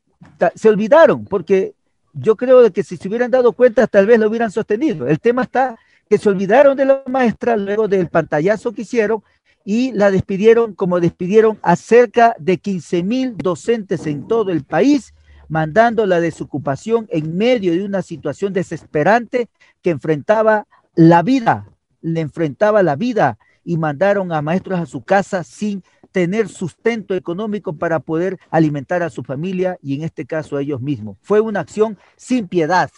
[0.54, 1.72] se olvidaron, porque
[2.12, 5.08] yo creo que si se hubieran dado cuenta, tal vez lo hubieran sostenido.
[5.08, 9.22] El tema está que se olvidaron de la maestra luego del pantallazo que hicieron
[9.64, 15.14] y la despidieron como despidieron a cerca de 15 mil docentes en todo el país,
[15.50, 19.48] mandando la desocupación en medio de una situación desesperante
[19.82, 21.66] que enfrentaba la vida,
[22.00, 25.82] le enfrentaba la vida y mandaron a maestros a su casa sin
[26.12, 30.80] tener sustento económico para poder alimentar a su familia y en este caso a ellos
[30.80, 31.18] mismos.
[31.20, 32.90] Fue una acción sin piedad,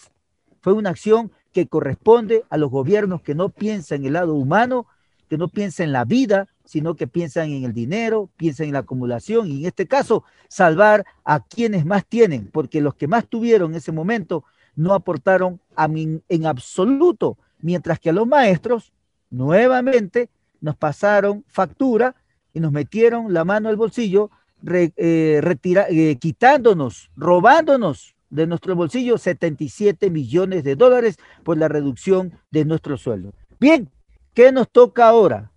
[0.61, 4.85] fue una acción que corresponde a los gobiernos que no piensan en el lado humano,
[5.27, 8.79] que no piensan en la vida, sino que piensan en el dinero, piensan en la
[8.79, 13.71] acumulación y en este caso salvar a quienes más tienen, porque los que más tuvieron
[13.71, 14.43] en ese momento
[14.75, 18.91] no aportaron a en absoluto, mientras que a los maestros
[19.29, 20.29] nuevamente
[20.61, 22.15] nos pasaron factura
[22.53, 24.31] y nos metieron la mano al bolsillo,
[24.71, 32.65] eh, eh, quitándonos, robándonos de nuestro bolsillo 77 millones de dólares por la reducción de
[32.65, 33.33] nuestro sueldo.
[33.59, 33.89] Bien,
[34.33, 35.52] ¿qué nos toca ahora?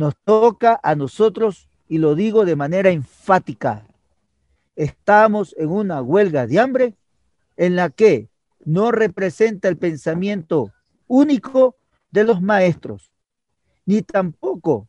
[0.00, 3.86] Nos toca a nosotros, y lo digo de manera enfática,
[4.74, 6.94] estamos en una huelga de hambre
[7.58, 8.30] en la que
[8.64, 10.72] no representa el pensamiento
[11.06, 11.76] único
[12.10, 13.10] de los maestros,
[13.84, 14.88] ni tampoco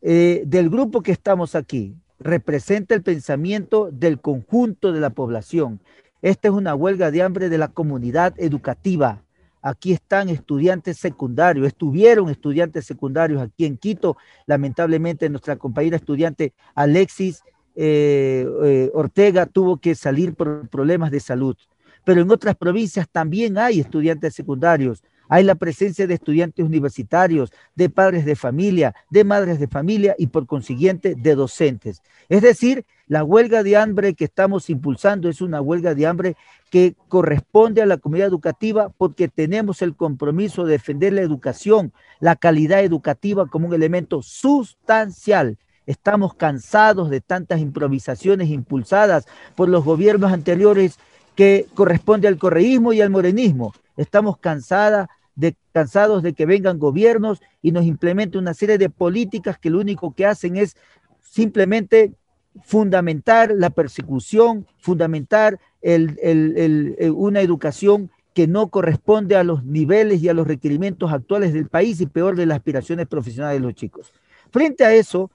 [0.00, 1.94] eh, del grupo que estamos aquí.
[2.18, 5.80] Representa el pensamiento del conjunto de la población.
[6.22, 9.22] Esta es una huelga de hambre de la comunidad educativa.
[9.66, 14.18] Aquí están estudiantes secundarios, estuvieron estudiantes secundarios aquí en Quito.
[14.44, 17.42] Lamentablemente nuestra compañera estudiante Alexis
[17.74, 21.56] eh, eh, Ortega tuvo que salir por problemas de salud.
[22.04, 27.88] Pero en otras provincias también hay estudiantes secundarios hay la presencia de estudiantes universitarios, de
[27.88, 32.02] padres de familia, de madres de familia y por consiguiente de docentes.
[32.28, 36.36] Es decir, la huelga de hambre que estamos impulsando es una huelga de hambre
[36.74, 42.34] que corresponde a la comunidad educativa porque tenemos el compromiso de defender la educación, la
[42.34, 45.56] calidad educativa como un elemento sustancial.
[45.86, 50.98] Estamos cansados de tantas improvisaciones impulsadas por los gobiernos anteriores
[51.36, 53.72] que corresponde al correísmo y al morenismo.
[53.96, 55.06] Estamos cansadas
[55.36, 59.78] de, cansados de que vengan gobiernos y nos implementen una serie de políticas que lo
[59.78, 60.76] único que hacen es
[61.22, 62.14] simplemente
[62.62, 70.46] fundamentar la persecución, fundamentar una educación que no corresponde a los niveles y a los
[70.46, 74.12] requerimientos actuales del país y peor de las aspiraciones profesionales de los chicos.
[74.50, 75.30] Frente a eso,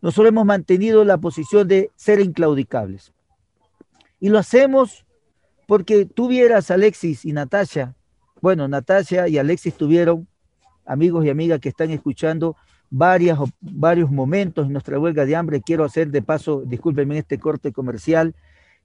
[0.00, 3.12] nosotros hemos mantenido la posición de ser inclaudicables.
[4.20, 5.04] Y lo hacemos
[5.66, 7.94] porque tú vieras, Alexis y Natasha,
[8.40, 10.26] bueno, Natasha y Alexis tuvieron,
[10.86, 12.56] amigos y amigas que están escuchando,
[12.90, 15.62] varias, varios momentos en nuestra huelga de hambre.
[15.62, 18.34] Quiero hacer de paso, discúlpenme este corte comercial,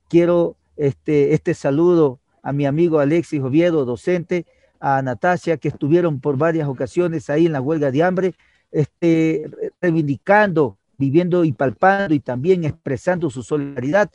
[0.07, 4.45] quiero este, este saludo a mi amigo Alexis Oviedo, docente,
[4.79, 8.35] a Natasha, que estuvieron por varias ocasiones ahí en la huelga de hambre,
[8.71, 9.49] este,
[9.81, 14.11] reivindicando, viviendo y palpando y también expresando su solidaridad.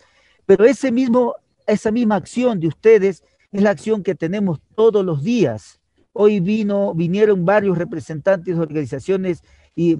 [0.47, 1.34] Pero ese mismo
[1.70, 3.22] esa misma acción de ustedes
[3.53, 5.80] es la acción que tenemos todos los días.
[6.12, 9.43] Hoy vino, vinieron varios representantes de organizaciones
[9.75, 9.99] y,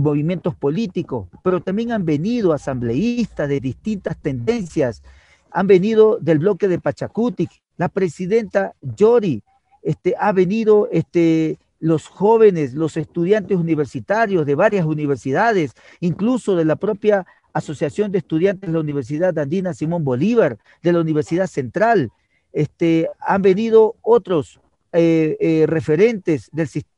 [0.00, 5.02] movimientos políticos, pero también han venido asambleístas de distintas tendencias,
[5.50, 9.42] han venido del bloque de Pachacutic, la presidenta Yori,
[9.82, 16.76] este, ha venido este, los jóvenes, los estudiantes universitarios de varias universidades, incluso de la
[16.76, 22.10] propia Asociación de Estudiantes de la Universidad Andina Simón Bolívar, de la Universidad Central.
[22.52, 24.60] Este, han venido otros
[24.96, 26.48] eh, eh, referentes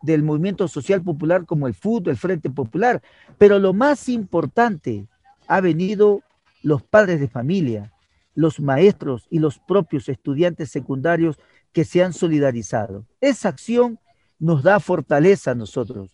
[0.02, 3.00] del, movimiento social popular como el FUT, el Frente Popular,
[3.38, 5.06] pero lo más importante,
[5.48, 6.20] ha venido
[6.62, 7.94] los padres de familia,
[8.34, 11.38] los maestros y los propios estudiantes secundarios
[11.72, 13.06] que se han solidarizado.
[13.22, 13.98] Esa acción
[14.38, 16.10] nos da fortaleza a nosotros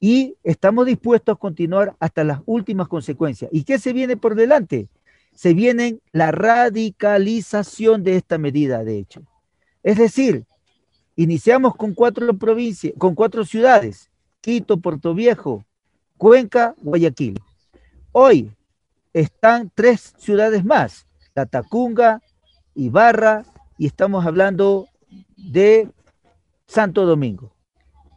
[0.00, 3.50] y estamos dispuestos a continuar hasta las últimas consecuencias.
[3.52, 4.88] ¿Y qué se viene por delante?
[5.34, 9.22] Se viene la radicalización de esta medida, de hecho.
[9.82, 10.46] Es decir,
[11.16, 14.10] iniciamos con cuatro provincias, con cuatro ciudades,
[14.40, 15.64] Quito, Puerto Viejo,
[16.16, 17.40] Cuenca, Guayaquil.
[18.12, 18.52] Hoy
[19.12, 22.22] están tres ciudades más, La Tacunga,
[22.74, 23.42] Ibarra
[23.76, 24.86] y estamos hablando
[25.36, 25.90] de
[26.66, 27.52] Santo Domingo.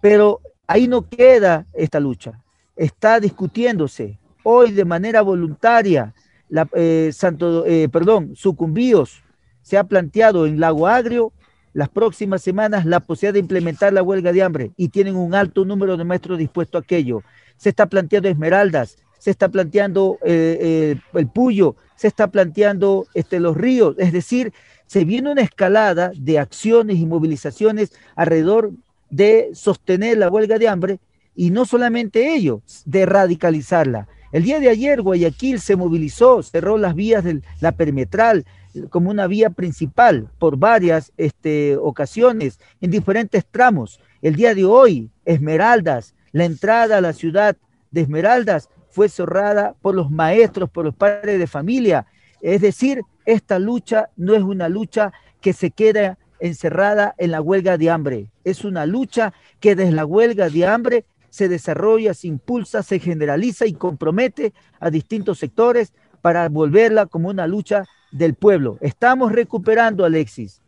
[0.02, 2.44] Pero Ahí no queda esta lucha.
[2.76, 6.14] Está discutiéndose hoy de manera voluntaria.
[6.48, 9.24] La, eh, Santo, eh, perdón, Sucumbíos
[9.64, 11.34] se ha planteado en Lago Agrio
[11.74, 15.66] las próximas semanas la posibilidad de implementar la huelga de hambre y tienen un alto
[15.66, 17.24] número de maestros dispuestos a aquello.
[17.58, 23.58] Se está planteando Esmeraldas, se está planteando eh, el Puyo, se está planteando este, los
[23.58, 24.54] ríos, es decir,
[24.88, 28.72] se viene una escalada de acciones y movilizaciones alrededor
[29.10, 31.00] de sostener la huelga de hambre
[31.36, 34.08] y no solamente ello, de radicalizarla.
[34.32, 38.46] El día de ayer Guayaquil se movilizó, cerró las vías de la perimetral
[38.90, 44.00] como una vía principal por varias este, ocasiones en diferentes tramos.
[44.22, 47.58] El día de hoy, Esmeraldas, la entrada a la ciudad
[47.92, 52.06] de Esmeraldas fue cerrada por los maestros, por los padres de familia.
[52.42, 57.78] Es decir, esta lucha no es una lucha que se queda encerrada en la huelga
[57.78, 58.32] de hambre.
[58.44, 63.66] Es una lucha que desde la huelga de hambre se desarrolla, se impulsa, se generaliza
[63.66, 68.78] y compromete a distintos sectores para volverla como una lucha del pueblo.
[68.82, 70.62] Estamos recuperando, Alexis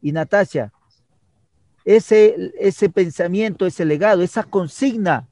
[0.00, 0.72] y Natasha,
[1.84, 5.28] ese, ese pensamiento, ese legado, esa consigna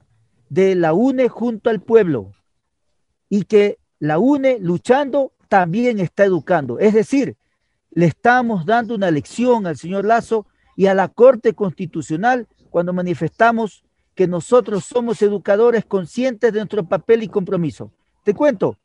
[0.49, 2.31] de la UNE junto al pueblo
[3.29, 6.79] y que la UNE luchando también está educando.
[6.79, 7.35] Es decir,
[7.91, 10.45] le estamos dando una lección al señor Lazo
[10.75, 13.83] y a la Corte Constitucional cuando manifestamos
[14.15, 17.91] que nosotros somos educadores conscientes de nuestro papel y compromiso.
[18.23, 18.77] Te cuento,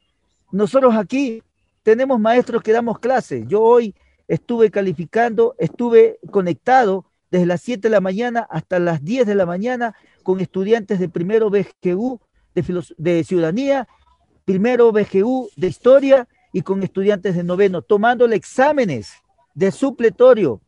[0.51, 1.43] nosotros aquí
[1.83, 3.45] tenemos maestros que damos clases.
[3.47, 3.95] Yo hoy
[4.29, 9.47] estuve calificando, estuve conectado desde las 7 de la mañana hasta las 10 de la
[9.47, 12.21] mañana con estudiantes de primero BGU
[12.55, 13.89] de, de ciudadanía,
[14.45, 19.13] primero BGU de historia y con estudiantes de noveno, tomando exámenes
[19.55, 20.61] de supletorio.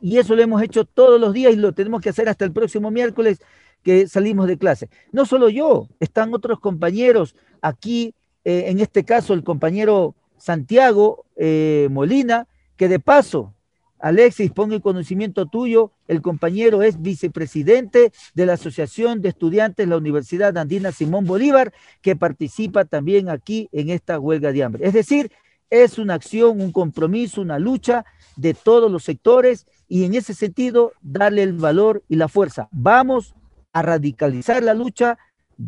[0.00, 2.52] Y eso lo hemos hecho todos los días y lo tenemos que hacer hasta el
[2.52, 3.40] próximo miércoles
[3.82, 4.88] que salimos de clase.
[5.10, 8.14] No solo yo, están otros compañeros aquí,
[8.44, 13.54] eh, en este caso el compañero Santiago eh, Molina, que de paso,
[14.00, 19.90] Alexis, pongo en conocimiento tuyo, el compañero es vicepresidente de la Asociación de Estudiantes de
[19.90, 24.84] la Universidad Andina Simón Bolívar, que participa también aquí en esta huelga de hambre.
[24.84, 25.30] Es decir,
[25.70, 30.90] es una acción, un compromiso, una lucha de todos los sectores y en ese sentido
[31.02, 32.68] darle el valor y la fuerza.
[32.72, 33.36] Vamos
[33.72, 35.18] a radicalizar la lucha,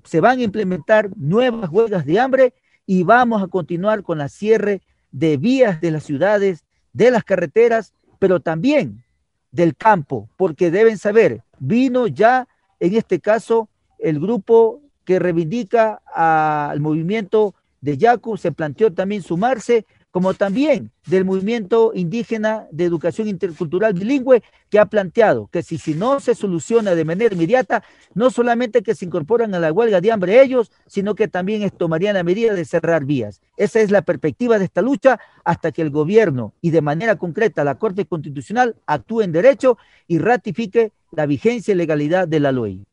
[0.03, 2.55] se van a implementar nuevas huelgas de hambre
[2.87, 7.93] y vamos a continuar con la cierre de vías de las ciudades, de las carreteras,
[8.19, 9.05] pero también
[9.53, 12.49] del campo, porque deben saber, vino ya
[12.81, 13.69] en este caso
[13.99, 21.25] el grupo que reivindica al movimiento de Yacu, se planteó también sumarse como también del
[21.25, 26.95] movimiento indígena de educación intercultural bilingüe que ha planteado que si, si no se soluciona
[26.95, 27.83] de manera inmediata,
[28.15, 32.15] no solamente que se incorporan a la huelga de hambre ellos, sino que también tomarían
[32.15, 33.41] la medida de cerrar vías.
[33.57, 37.65] Esa es la perspectiva de esta lucha hasta que el gobierno y de manera concreta
[37.65, 42.87] la Corte Constitucional actúe en derecho y ratifique la vigencia y legalidad de la ley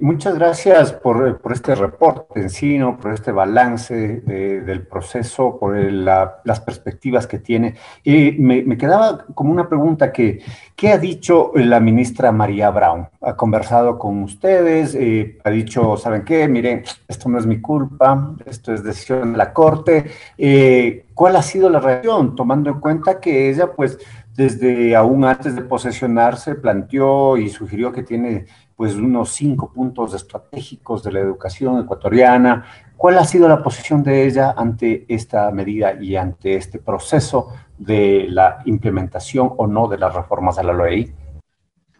[0.00, 7.28] muchas gracias por, este reporte en sí, por este balance del proceso, por las perspectivas
[7.28, 7.76] que tiene.
[8.02, 10.42] Y me, quedaba como una pregunta que,
[10.74, 13.08] ¿qué ha dicho la ministra María Brown?
[13.20, 16.48] Ha conversado con ustedes, eh, ha dicho, ¿saben qué?
[16.48, 20.06] Miren, esto no es mi culpa, esto es decisión de la Corte.
[20.36, 22.34] Eh, ¿Cuál ha sido la reacción?
[22.34, 23.98] Tomando en cuenta que ella, pues,
[24.34, 28.46] desde aún antes de posesionarse, planteó y sugirió que tiene
[28.78, 32.64] pues unos cinco puntos estratégicos de la educación ecuatoriana.
[32.96, 38.28] ¿Cuál ha sido la posición de ella ante esta medida y ante este proceso de
[38.30, 41.12] la implementación o no de las reformas a la ley?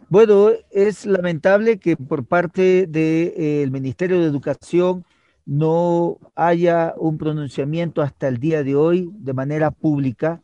[0.07, 5.03] Bueno, es lamentable que por parte del eh, Ministerio de Educación
[5.45, 10.41] no haya un pronunciamiento hasta el día de hoy de manera pública.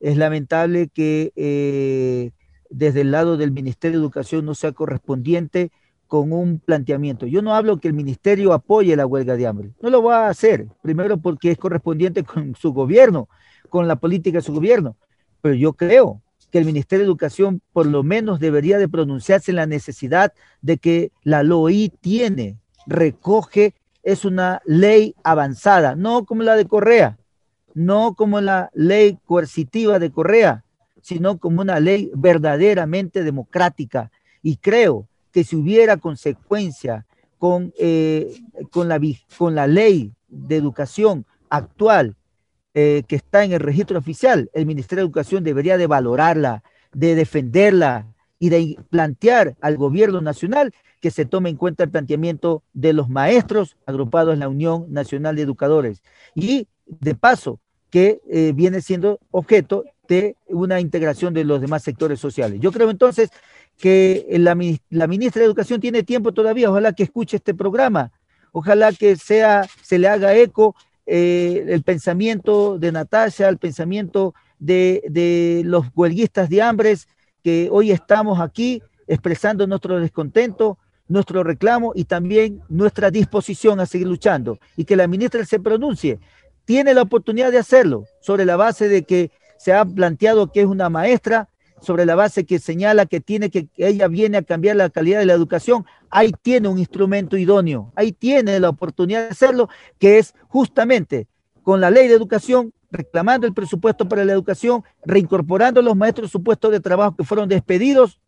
[0.00, 2.32] Es lamentable que eh,
[2.70, 5.70] desde el lado del Ministerio de Educación no sea correspondiente
[6.06, 7.26] con un planteamiento.
[7.26, 10.30] Yo no hablo que el ministerio apoye la huelga de hambre, no lo va a
[10.30, 13.28] hacer, primero porque es correspondiente con su gobierno,
[13.68, 14.96] con la política de su gobierno,
[15.40, 19.56] pero yo creo que el Ministerio de Educación por lo menos debería de pronunciarse en
[19.56, 26.56] la necesidad de que la LOI tiene, recoge, es una ley avanzada, no como la
[26.56, 27.18] de Correa,
[27.74, 30.64] no como la ley coercitiva de Correa,
[31.02, 34.10] sino como una ley verdaderamente democrática.
[34.42, 37.06] Y creo que si hubiera consecuencia
[37.38, 38.34] con, eh,
[38.70, 39.00] con, la,
[39.36, 42.16] con la ley de educación actual
[42.74, 47.14] eh, que está en el registro oficial, el Ministerio de Educación debería de valorarla, de
[47.14, 48.06] defenderla
[48.38, 53.08] y de plantear al gobierno nacional que se tome en cuenta el planteamiento de los
[53.08, 56.02] maestros agrupados en la Unión Nacional de Educadores.
[56.34, 57.58] Y de paso,
[57.90, 62.58] que eh, viene siendo objeto de una integración de los demás sectores sociales.
[62.60, 63.30] Yo creo entonces
[63.78, 64.56] que la,
[65.06, 68.10] ministra de Educación tiene tiempo todavía, ojalá que escuche este programa,
[68.50, 70.74] ojalá que sea, se le haga eco
[71.06, 77.06] eh, el pensamiento de Natasha, el pensamiento de, de los huelguistas de hambres,
[77.44, 84.08] que hoy estamos aquí expresando nuestro descontento, nuestro reclamo y también nuestra disposición a seguir
[84.08, 86.18] luchando y que la ministra se pronuncie.
[86.64, 89.30] Tiene la oportunidad de hacerlo sobre la base de que
[89.60, 91.50] se ha planteado que es una maestra
[91.82, 95.26] sobre la base que señala que tiene que, ella viene a cambiar la calidad de
[95.26, 100.34] la educación, ahí tiene un instrumento idóneo, ahí tiene la oportunidad de hacerlo, que es
[100.48, 101.26] justamente
[101.62, 106.72] con la ley de educación, reclamando el presupuesto para la educación, reincorporando los maestros supuestos
[106.72, 108.18] de trabajo que fueron despedidos,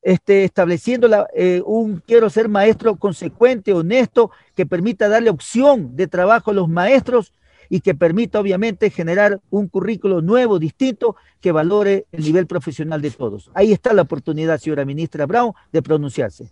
[0.00, 6.52] este, estableciendo eh, un quiero ser maestro consecuente, honesto, que permita darle opción de trabajo
[6.52, 7.32] a los maestros
[7.72, 13.10] y que permita obviamente generar un currículo nuevo, distinto, que valore el nivel profesional de
[13.10, 13.50] todos.
[13.54, 16.50] Ahí está la oportunidad, señora ministra Brown, de pronunciarse.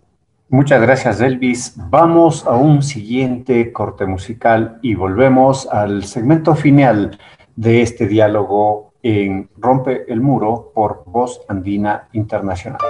[0.49, 1.75] Muchas gracias, Elvis.
[1.91, 7.19] Vamos a un siguiente corte musical y volvemos al segmento final
[7.55, 12.81] de este diálogo en Rompe el Muro por Voz Andina Internacional.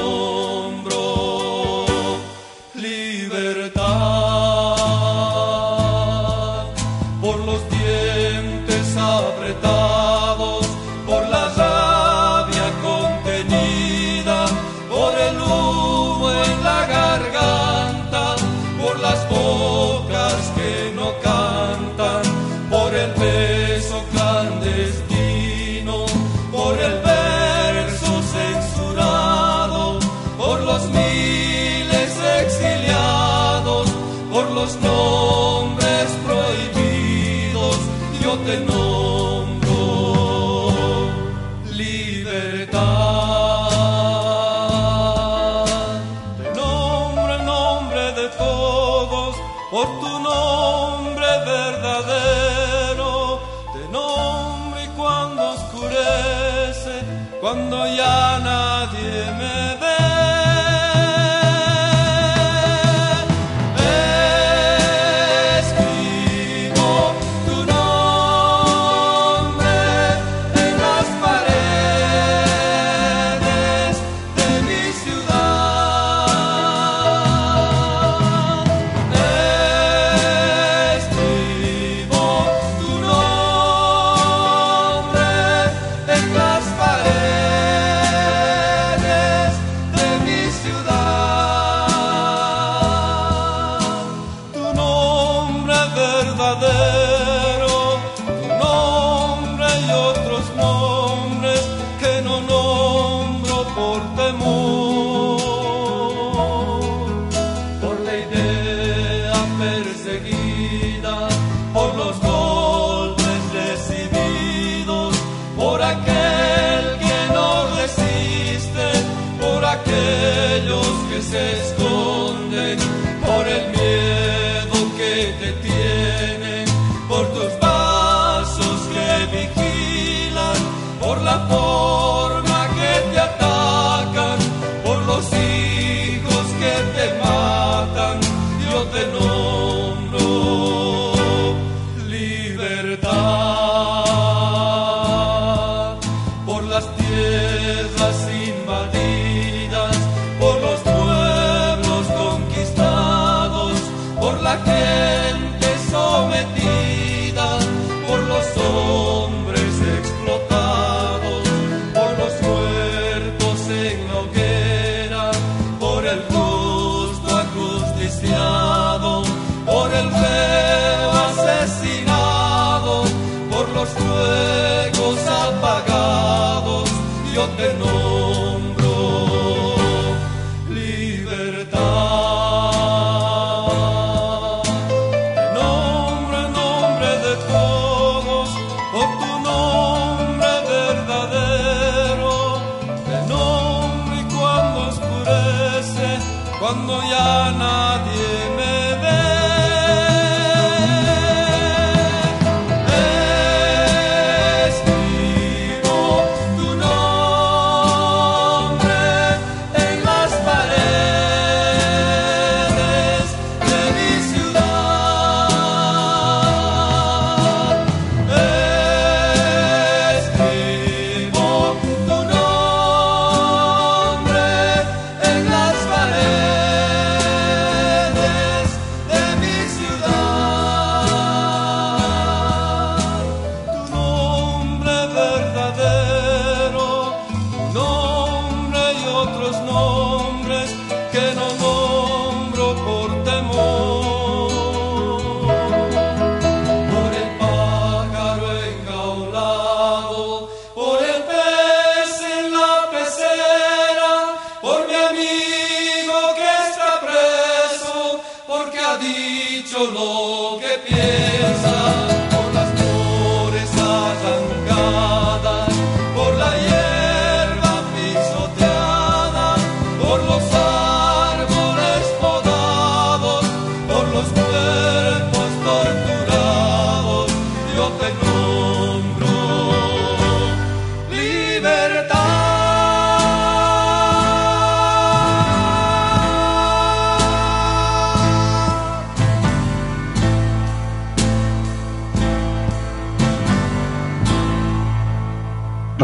[0.00, 0.49] Por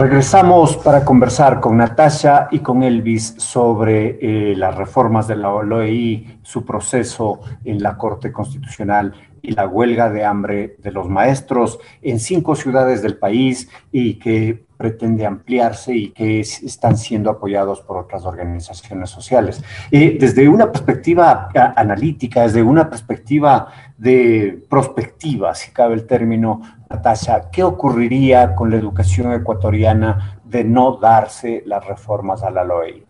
[0.06, 6.38] Regresamos para conversar con Natasha y con Elvis sobre eh, las reformas de la OLOI,
[6.42, 12.20] su proceso en la Corte Constitucional y la huelga de hambre de los maestros en
[12.20, 18.24] cinco ciudades del país y que pretende ampliarse y que están siendo apoyados por otras
[18.24, 19.62] organizaciones sociales.
[19.90, 26.60] Eh, desde una perspectiva analítica, desde una perspectiva de prospectiva, si cabe el término,
[26.90, 33.04] Natasha, ¿qué ocurriría con la educación ecuatoriana de no darse las reformas a la LOE?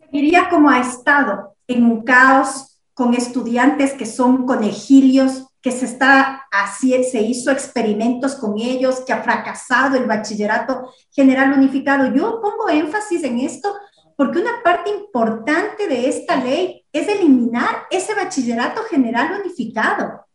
[0.00, 6.46] Seguiría como ha estado, en un caos con estudiantes que son conejilios, que se está
[6.50, 12.14] así, se hizo experimentos con ellos, que ha fracasado el bachillerato general unificado.
[12.14, 13.74] Yo pongo énfasis en esto
[14.16, 20.28] porque una parte importante de esta ley es eliminar ese bachillerato general unificado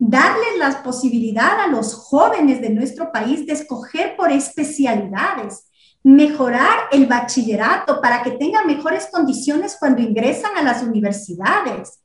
[0.00, 5.70] darles la posibilidad a los jóvenes de nuestro país de escoger por especialidades,
[6.02, 12.00] mejorar el bachillerato para que tengan mejores condiciones cuando ingresan a las universidades.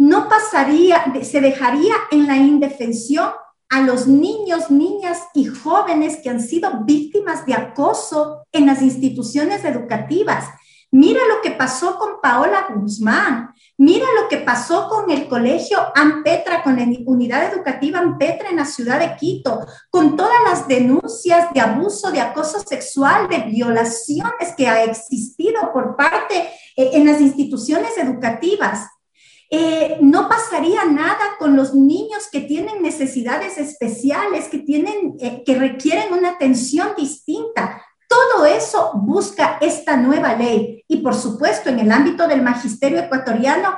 [0.00, 3.32] No pasaría, se dejaría en la indefensión
[3.68, 9.62] a los niños, niñas y jóvenes que han sido víctimas de acoso en las instituciones
[9.62, 10.46] educativas.
[10.90, 16.62] Mira lo que pasó con Paola Guzmán, Mira lo que pasó con el colegio Ampetra,
[16.62, 21.60] con la unidad educativa Ampetra en la ciudad de Quito, con todas las denuncias de
[21.60, 26.40] abuso, de acoso sexual, de violaciones que ha existido por parte
[26.76, 28.86] eh, en las instituciones educativas.
[29.52, 35.56] Eh, no pasaría nada con los niños que tienen necesidades especiales, que, tienen, eh, que
[35.56, 37.84] requieren una atención distinta.
[38.08, 40.84] Todo eso busca esta nueva ley.
[40.86, 43.76] Y por supuesto, en el ámbito del magisterio ecuatoriano,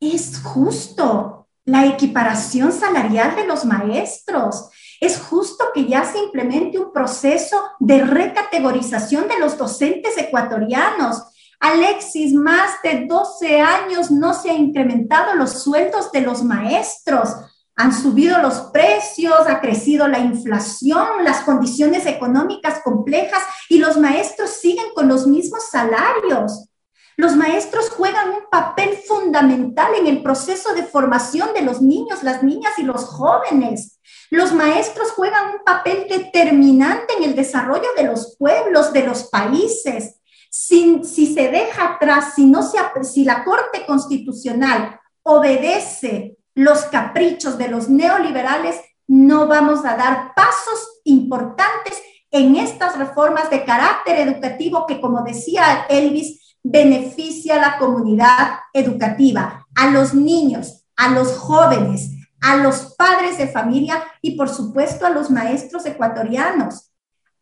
[0.00, 4.68] es justo la equiparación salarial de los maestros.
[5.00, 11.22] Es justo que ya se implemente un proceso de recategorización de los docentes ecuatorianos.
[11.64, 17.30] Alexis, más de 12 años no se han incrementado los sueldos de los maestros
[17.76, 24.50] han subido los precios, ha crecido la inflación, las condiciones económicas complejas y los maestros
[24.50, 26.68] siguen con los mismos salarios.
[27.16, 32.42] Los maestros juegan un papel fundamental en el proceso de formación de los niños, las
[32.42, 34.00] niñas y los jóvenes.
[34.30, 40.20] Los maestros juegan un papel determinante en el desarrollo de los pueblos, de los países.
[40.56, 47.58] Si, si se deja atrás, si, no se, si la Corte Constitucional obedece los caprichos
[47.58, 48.76] de los neoliberales,
[49.08, 52.00] no vamos a dar pasos importantes
[52.30, 59.66] en estas reformas de carácter educativo que, como decía Elvis, beneficia a la comunidad educativa,
[59.74, 65.10] a los niños, a los jóvenes, a los padres de familia y, por supuesto, a
[65.10, 66.92] los maestros ecuatorianos.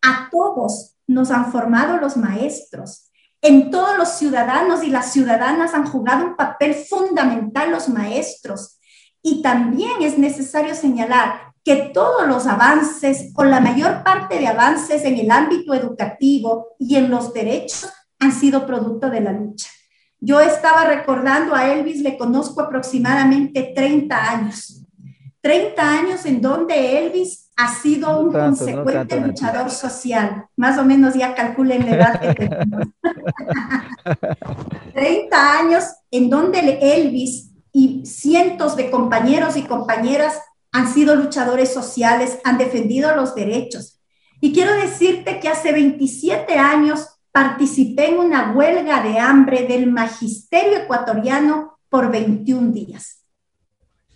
[0.01, 3.11] A todos nos han formado los maestros.
[3.41, 8.79] En todos los ciudadanos y las ciudadanas han jugado un papel fundamental los maestros.
[9.23, 15.05] Y también es necesario señalar que todos los avances o la mayor parte de avances
[15.05, 19.69] en el ámbito educativo y en los derechos han sido producto de la lucha.
[20.21, 24.82] Yo estaba recordando a Elvis, le conozco aproximadamente 30 años.
[25.43, 30.47] 30 años en donde Elvis ha sido un consecuente luchador social.
[30.57, 32.89] Más o menos ya calculen la edad que tenemos.
[34.95, 40.39] 30 años en donde Elvis y cientos de compañeros y compañeras
[40.71, 44.01] han sido luchadores sociales, han defendido los derechos.
[44.41, 50.79] Y quiero decirte que hace 27 años participé en una huelga de hambre del magisterio
[50.79, 53.22] ecuatoriano por 21 días.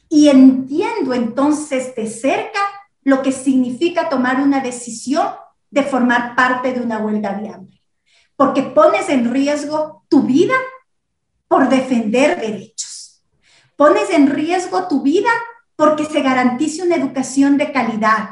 [0.09, 2.61] Y entiendo entonces de cerca
[3.03, 5.29] lo que significa tomar una decisión
[5.71, 7.83] de formar parte de una huelga de hambre,
[8.37, 10.55] porque pones en riesgo tu vida
[11.49, 12.77] por defender derechos
[13.77, 15.29] Pones en riesgo tu vida
[15.77, 18.31] porque se garantice una educación de calidad.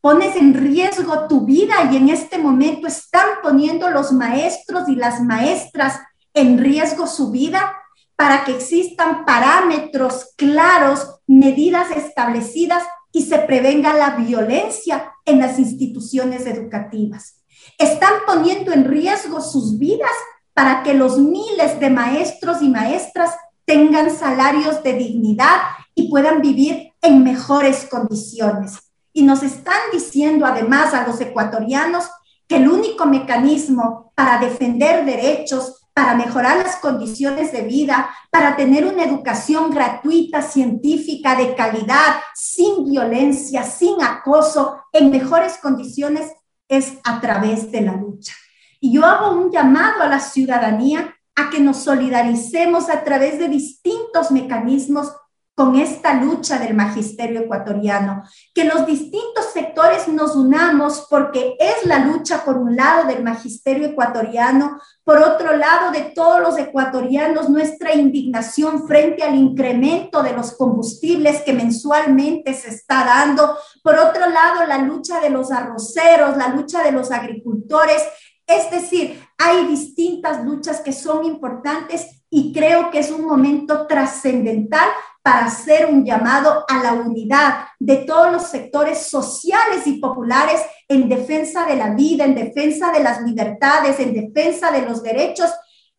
[0.00, 5.20] Pones en riesgo tu vida y en este momento están poniendo los maestros y las
[5.20, 5.98] maestras
[6.32, 7.74] en riesgo su vida
[8.16, 16.46] para que existan parámetros claros, medidas establecidas y se prevenga la violencia en las instituciones
[16.46, 17.42] educativas.
[17.78, 20.10] Están poniendo en riesgo sus vidas
[20.54, 23.34] para que los miles de maestros y maestras
[23.66, 25.60] tengan salarios de dignidad
[25.94, 28.78] y puedan vivir en mejores condiciones.
[29.12, 32.04] Y nos están diciendo además a los ecuatorianos
[32.46, 38.84] que el único mecanismo para defender derechos, para mejorar las condiciones de vida, para tener
[38.84, 46.34] una educación gratuita, científica, de calidad, sin violencia, sin acoso, en mejores condiciones,
[46.68, 48.34] es a través de la lucha.
[48.78, 53.48] Y yo hago un llamado a la ciudadanía a que nos solidaricemos a través de
[53.48, 55.14] distintos mecanismos
[55.56, 58.22] con esta lucha del magisterio ecuatoriano,
[58.54, 63.86] que los distintos sectores nos unamos porque es la lucha por un lado del magisterio
[63.88, 70.52] ecuatoriano, por otro lado de todos los ecuatorianos, nuestra indignación frente al incremento de los
[70.52, 76.48] combustibles que mensualmente se está dando, por otro lado la lucha de los arroceros, la
[76.48, 78.02] lucha de los agricultores,
[78.46, 84.88] es decir, hay distintas luchas que son importantes y creo que es un momento trascendental
[85.26, 91.08] para hacer un llamado a la unidad de todos los sectores sociales y populares en
[91.08, 95.50] defensa de la vida, en defensa de las libertades, en defensa de los derechos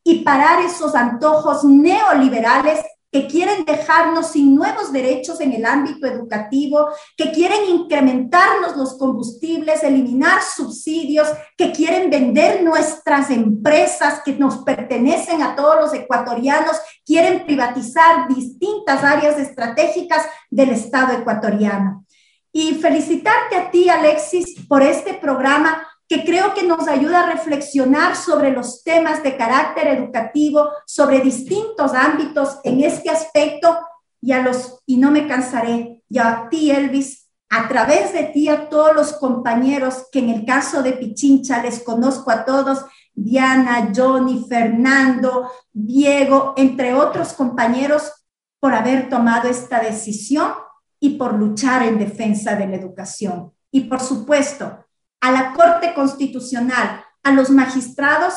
[0.01, 2.79] y parar esos antojos neoliberales
[3.11, 9.83] que quieren dejarnos sin nuevos derechos en el ámbito educativo, que quieren incrementarnos los combustibles,
[9.83, 11.27] eliminar subsidios,
[11.57, 19.03] que quieren vender nuestras empresas que nos pertenecen a todos los ecuatorianos, quieren privatizar distintas
[19.03, 22.05] áreas estratégicas del Estado ecuatoriano.
[22.51, 28.15] Y felicitarte a ti, Alexis, por este programa que creo que nos ayuda a reflexionar
[28.15, 33.77] sobre los temas de carácter educativo, sobre distintos ámbitos en este aspecto
[34.21, 38.49] y a los, y no me cansaré, y a ti, Elvis, a través de ti,
[38.49, 43.91] a todos los compañeros que en el caso de Pichincha les conozco a todos, Diana,
[43.95, 48.11] Johnny, Fernando, Diego, entre otros compañeros,
[48.59, 50.51] por haber tomado esta decisión
[50.99, 53.53] y por luchar en defensa de la educación.
[53.71, 54.85] Y por supuesto,
[55.21, 58.35] a la Corte Constitucional, a los magistrados,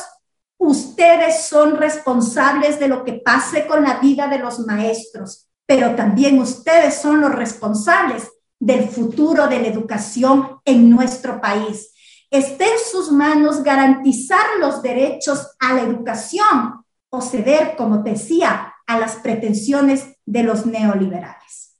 [0.57, 6.39] ustedes son responsables de lo que pase con la vida de los maestros, pero también
[6.39, 8.29] ustedes son los responsables
[8.59, 11.93] del futuro de la educación en nuestro país.
[12.29, 18.99] Está en sus manos garantizar los derechos a la educación o ceder, como decía, a
[18.99, 21.73] las pretensiones de los neoliberales.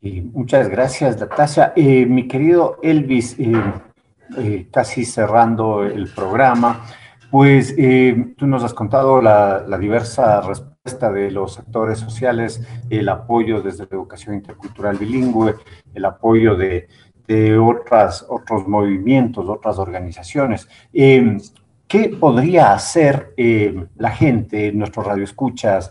[0.00, 1.72] muchas gracias, Natasha.
[1.76, 3.52] Eh, mi querido Elvis, eh,
[4.36, 6.84] eh, casi cerrando el programa,
[7.30, 13.62] pues eh, tú nos has contado la, diversa respuesta de los sectores sociales, el apoyo
[13.62, 15.54] desde la educación intercultural bilingüe,
[15.94, 16.88] el apoyo de,
[17.58, 20.68] otras, otros movimientos, otras organizaciones.
[20.92, 21.38] Eh,
[21.86, 23.34] ¿Qué podría hacer
[23.96, 25.90] la gente, nuestros radioescuchas,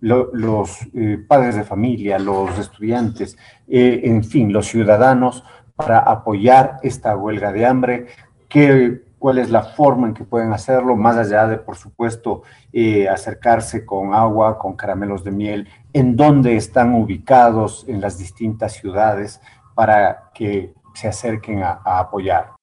[0.00, 0.78] los
[1.26, 5.42] padres de familia, los estudiantes, en fin, los ciudadanos,
[5.78, 8.06] para apoyar esta huelga de hambre?
[8.48, 10.96] ¿Qué, ¿Cuál es la forma en que pueden hacerlo?
[10.96, 16.56] Más allá de, por supuesto, eh, acercarse con agua, con caramelos de miel, ¿en dónde
[16.56, 19.40] están ubicados en las distintas ciudades
[19.74, 22.56] para que se acerquen a, apoyar?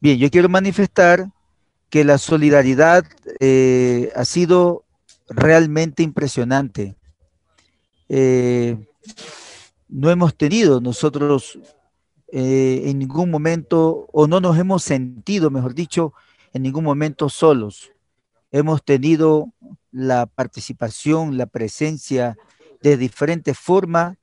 [0.00, 1.26] Bien, yo quiero manifestar
[1.90, 3.04] que la solidaridad
[3.40, 4.84] eh, ha sido
[5.28, 6.96] realmente impresionante.
[8.08, 8.76] Eh,
[9.88, 11.58] no hemos tenido nosotros
[12.30, 16.12] eh, en ningún momento, o no nos hemos sentido, mejor dicho,
[16.52, 17.92] en ningún momento solos.
[18.50, 19.52] Hemos tenido
[19.90, 22.36] la participación, la presencia
[22.82, 24.16] de diferentes formas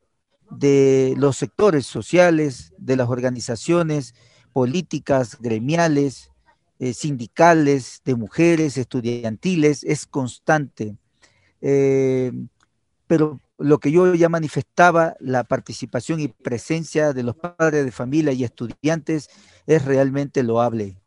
[0.49, 4.13] de los sectores sociales, de las organizaciones
[4.53, 6.31] políticas, gremiales,
[6.79, 10.95] eh, sindicales, de mujeres, estudiantiles, es constante.
[11.61, 12.31] Eh,
[13.07, 18.33] pero lo que yo ya manifestaba, la participación y presencia de los padres de familia
[18.33, 19.29] y estudiantes
[19.65, 20.97] es realmente loable.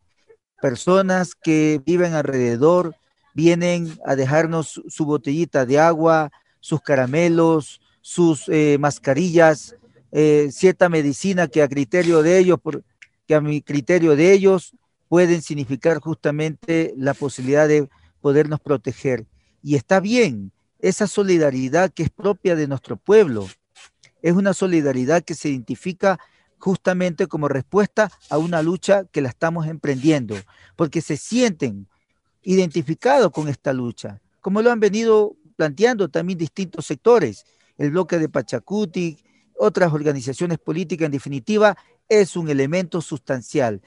[0.60, 2.96] Personas que viven alrededor
[3.34, 6.30] vienen a dejarnos su botellita de agua,
[6.60, 9.76] sus caramelos, sus eh, mascarillas,
[10.10, 12.58] eh, cierta medicina que a criterio de ellos,
[13.26, 14.72] que a mi criterio de ellos
[15.08, 17.88] pueden significar justamente la posibilidad de
[18.20, 19.26] podernos proteger.
[19.62, 23.48] Y está bien, esa solidaridad que es propia de nuestro pueblo.
[24.22, 26.18] Es una solidaridad que se identifica
[26.58, 30.36] justamente como respuesta a una lucha que la estamos emprendiendo,
[30.76, 31.88] porque se sienten
[32.42, 37.44] identificados con esta lucha, como lo han venido planteando también distintos sectores,
[37.76, 39.18] el bloque de Pachacuti,
[39.56, 41.76] otras organizaciones políticas, en definitiva,
[42.08, 43.82] es un elemento sustancial.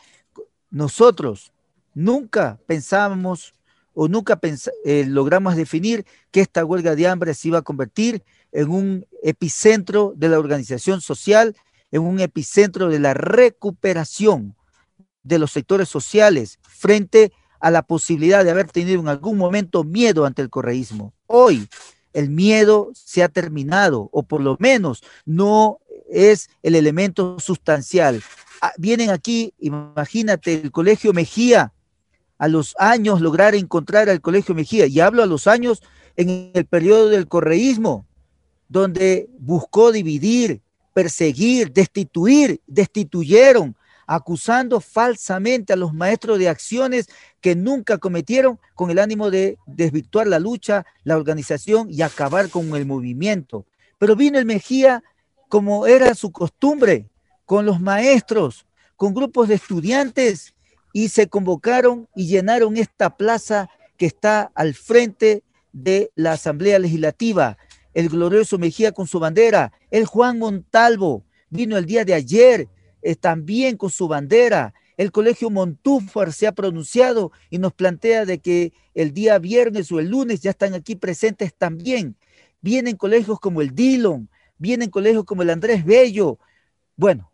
[0.70, 1.54] Nosotros
[1.94, 3.56] nunca pensábamos
[3.94, 4.40] o nunca
[4.86, 10.14] eh, logramos definir que esta huelga de hambre se iba a convertir en un epicentro
[10.16, 11.56] de la organización social,
[11.92, 14.56] en un epicentro de la recuperación
[15.24, 20.26] de los sectores sociales frente a la posibilidad de haber tenido en algún momento miedo
[20.26, 21.14] ante el correísmo.
[21.28, 21.68] Hoy
[22.14, 25.80] el miedo se ha terminado, o por lo menos no
[26.10, 28.22] es el elemento sustancial.
[28.62, 31.74] ah, vienen aquí, imagínate, el Colegio Mejía,
[32.42, 35.84] a los años lograr encontrar al Colegio Mejía, y hablo a los años
[36.16, 38.08] en el periodo del correísmo,
[38.68, 40.60] donde buscó dividir,
[40.92, 43.76] perseguir, destituir, destituyeron,
[44.08, 47.10] acusando falsamente a los maestros de acciones
[47.42, 52.76] que nunca cometieron con el ánimo de desvirtuar la lucha, la organización y acabar con
[52.76, 53.68] el movimiento.
[54.00, 55.04] Pero vino el Mejía
[55.48, 57.08] como era su costumbre,
[57.46, 58.66] con los maestros,
[58.96, 60.56] con grupos de estudiantes
[60.94, 67.58] y se convocaron y llenaron esta plaza que está al frente de la Asamblea Legislativa.
[67.94, 72.68] El glorioso Mejía con su bandera, el Juan Montalvo vino el día de ayer
[73.02, 74.74] eh, también con su bandera.
[74.98, 80.00] El Colegio Montúfar se ha pronunciado y nos plantea de que el día viernes o
[80.00, 82.16] el lunes ya están aquí presentes también.
[82.62, 86.38] Vienen colegios como el Dillon, vienen colegios como el Andrés Bello.
[86.96, 87.31] Bueno,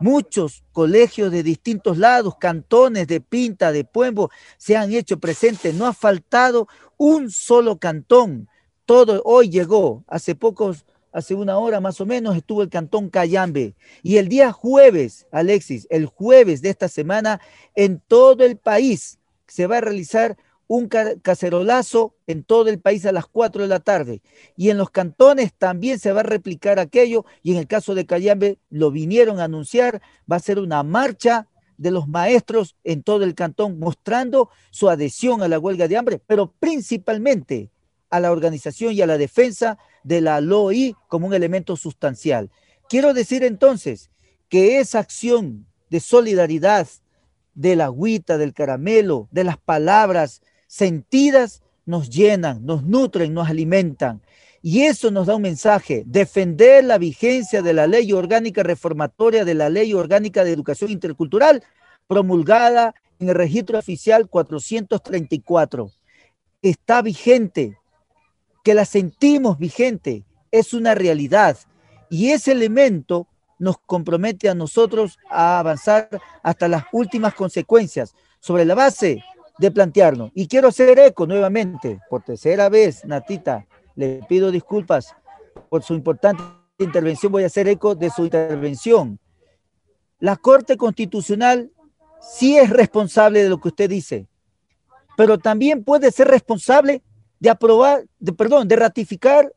[0.00, 5.74] Muchos colegios de distintos lados, cantones de Pinta, de Puembo, se han hecho presentes.
[5.74, 8.48] No ha faltado un solo cantón.
[8.86, 10.02] Todo hoy llegó.
[10.08, 13.74] Hace pocos, hace una hora más o menos, estuvo el cantón Cayambe.
[14.02, 17.40] Y el día jueves, Alexis, el jueves de esta semana,
[17.74, 20.36] en todo el país se va a realizar
[20.72, 24.22] un cacerolazo en todo el país a las 4 de la tarde.
[24.56, 27.24] Y en los cantones también se va a replicar aquello.
[27.42, 30.00] Y en el caso de Cayambe lo vinieron a anunciar.
[30.30, 35.42] Va a ser una marcha de los maestros en todo el cantón mostrando su adhesión
[35.42, 37.72] a la huelga de hambre, pero principalmente
[38.08, 42.48] a la organización y a la defensa de la LOI como un elemento sustancial.
[42.88, 44.12] Quiero decir entonces
[44.48, 46.86] que esa acción de solidaridad,
[47.54, 54.22] de la agüita, del caramelo, de las palabras, sentidas nos llenan, nos nutren, nos alimentan.
[54.62, 59.54] Y eso nos da un mensaje, defender la vigencia de la ley orgánica reformatoria de
[59.54, 61.64] la ley orgánica de educación intercultural
[62.06, 65.90] promulgada en el registro oficial 434.
[66.62, 67.76] Está vigente,
[68.62, 71.58] que la sentimos vigente, es una realidad.
[72.10, 73.26] Y ese elemento
[73.58, 76.08] nos compromete a nosotros a avanzar
[76.44, 79.24] hasta las últimas consecuencias sobre la base
[79.60, 80.30] de plantearnos.
[80.34, 85.14] Y quiero hacer eco nuevamente, por tercera vez, Natita, le pido disculpas
[85.68, 86.42] por su importante
[86.78, 89.18] intervención, voy a hacer eco de su intervención.
[90.18, 91.70] La Corte Constitucional
[92.22, 94.26] sí es responsable de lo que usted dice,
[95.14, 97.02] pero también puede ser responsable
[97.38, 99.52] de aprobar, de, perdón, de ratificar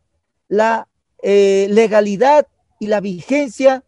[0.49, 0.89] la
[1.21, 2.45] eh, legalidad
[2.77, 3.85] y la vigencia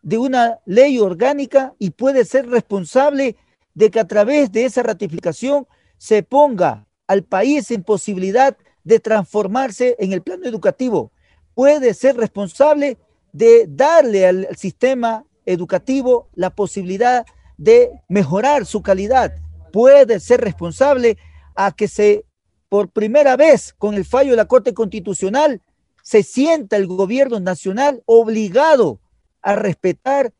[0.00, 3.36] de una ley orgánica y puede ser responsable
[3.76, 5.68] de que a través de esa ratificación
[5.98, 11.12] se ponga al país en posibilidad de transformarse en el plano educativo.
[11.54, 12.96] Puede ser responsable
[13.32, 17.26] de darle al sistema educativo la posibilidad
[17.58, 19.34] de mejorar su calidad.
[19.72, 21.18] Puede ser responsable
[21.54, 22.24] a que se,
[22.70, 25.60] por primera vez, con el fallo de la Corte Constitucional,
[26.02, 29.00] se sienta el gobierno nacional obligado
[29.42, 30.32] a respetar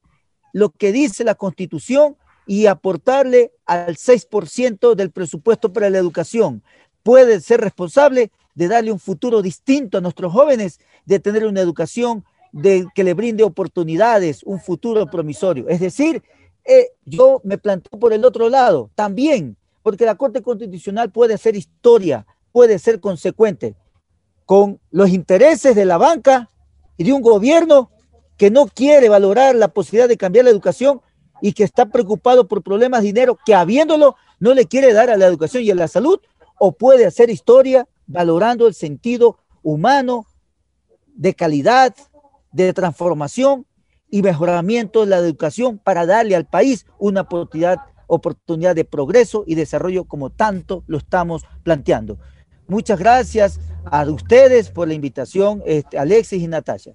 [0.54, 2.16] lo que dice la Constitución
[2.46, 6.62] y aportarle al 6% del presupuesto para la educación.
[7.02, 12.24] Puede ser responsable de darle un futuro distinto a nuestros jóvenes, de tener una educación
[12.52, 15.68] de, que le brinde oportunidades, un futuro promisorio.
[15.68, 16.22] Es decir,
[16.64, 21.54] eh, yo me planteo por el otro lado también, porque la Corte Constitucional puede hacer
[21.54, 23.74] historia, puede ser consecuente
[24.46, 26.50] con los intereses de la banca
[26.96, 27.90] y de un gobierno
[28.36, 31.00] que no quiere valorar la posibilidad de cambiar la educación
[31.40, 35.16] y que está preocupado por problemas de dinero que habiéndolo no le quiere dar a
[35.16, 36.20] la educación y a la salud,
[36.58, 40.26] o puede hacer historia valorando el sentido humano
[41.14, 41.94] de calidad,
[42.52, 43.66] de transformación
[44.10, 49.54] y mejoramiento de la educación para darle al país una oportunidad, oportunidad de progreso y
[49.54, 52.18] desarrollo como tanto lo estamos planteando.
[52.68, 56.92] Muchas gracias a ustedes por la invitación, este, Alexis y Natasha.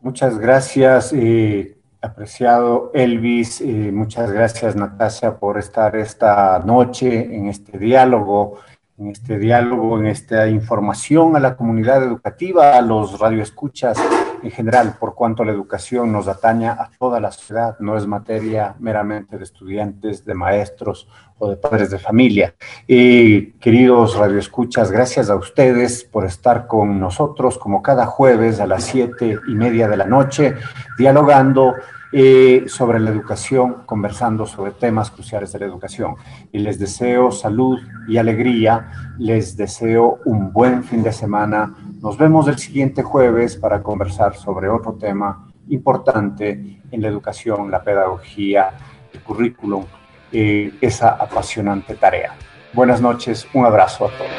[0.00, 1.12] Muchas gracias.
[1.12, 2.90] Eh, Apreciado.
[2.94, 8.58] Elvis, eh, muchas gracias Natasha por estar esta noche en este diálogo,
[8.98, 13.98] en este diálogo, en esta información a la comunidad educativa, a los radioescuchas
[14.42, 18.74] en general, por cuanto la educación nos ataña a toda la sociedad, no es materia
[18.78, 21.08] meramente de estudiantes, de maestros
[21.38, 22.54] o de padres de familia.
[22.86, 28.84] Y queridos radioescuchas, gracias a ustedes por estar con nosotros como cada jueves a las
[28.84, 30.54] siete y media de la noche,
[30.98, 31.74] dialogando
[32.12, 36.14] eh, sobre la educación, conversando sobre temas cruciales de la educación.
[36.52, 37.78] Y les deseo salud
[38.08, 41.74] y alegría, les deseo un buen fin de semana.
[42.00, 47.82] Nos vemos el siguiente jueves para conversar sobre otro tema importante en la educación, la
[47.82, 48.74] pedagogía,
[49.12, 49.84] el currículum,
[50.30, 52.34] eh, esa apasionante tarea.
[52.72, 54.30] Buenas noches, un abrazo a todos.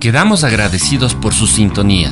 [0.00, 2.10] Quedamos agradecidos por su sintonía.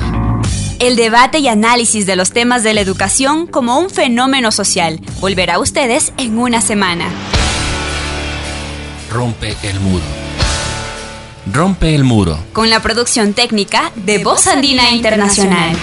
[0.78, 5.56] El debate y análisis de los temas de la educación como un fenómeno social volverá
[5.56, 7.04] a ustedes en una semana.
[9.12, 10.04] Rompe el muro.
[11.52, 12.38] Rompe el muro.
[12.54, 15.76] Con la producción técnica de Voz Andina Internacional.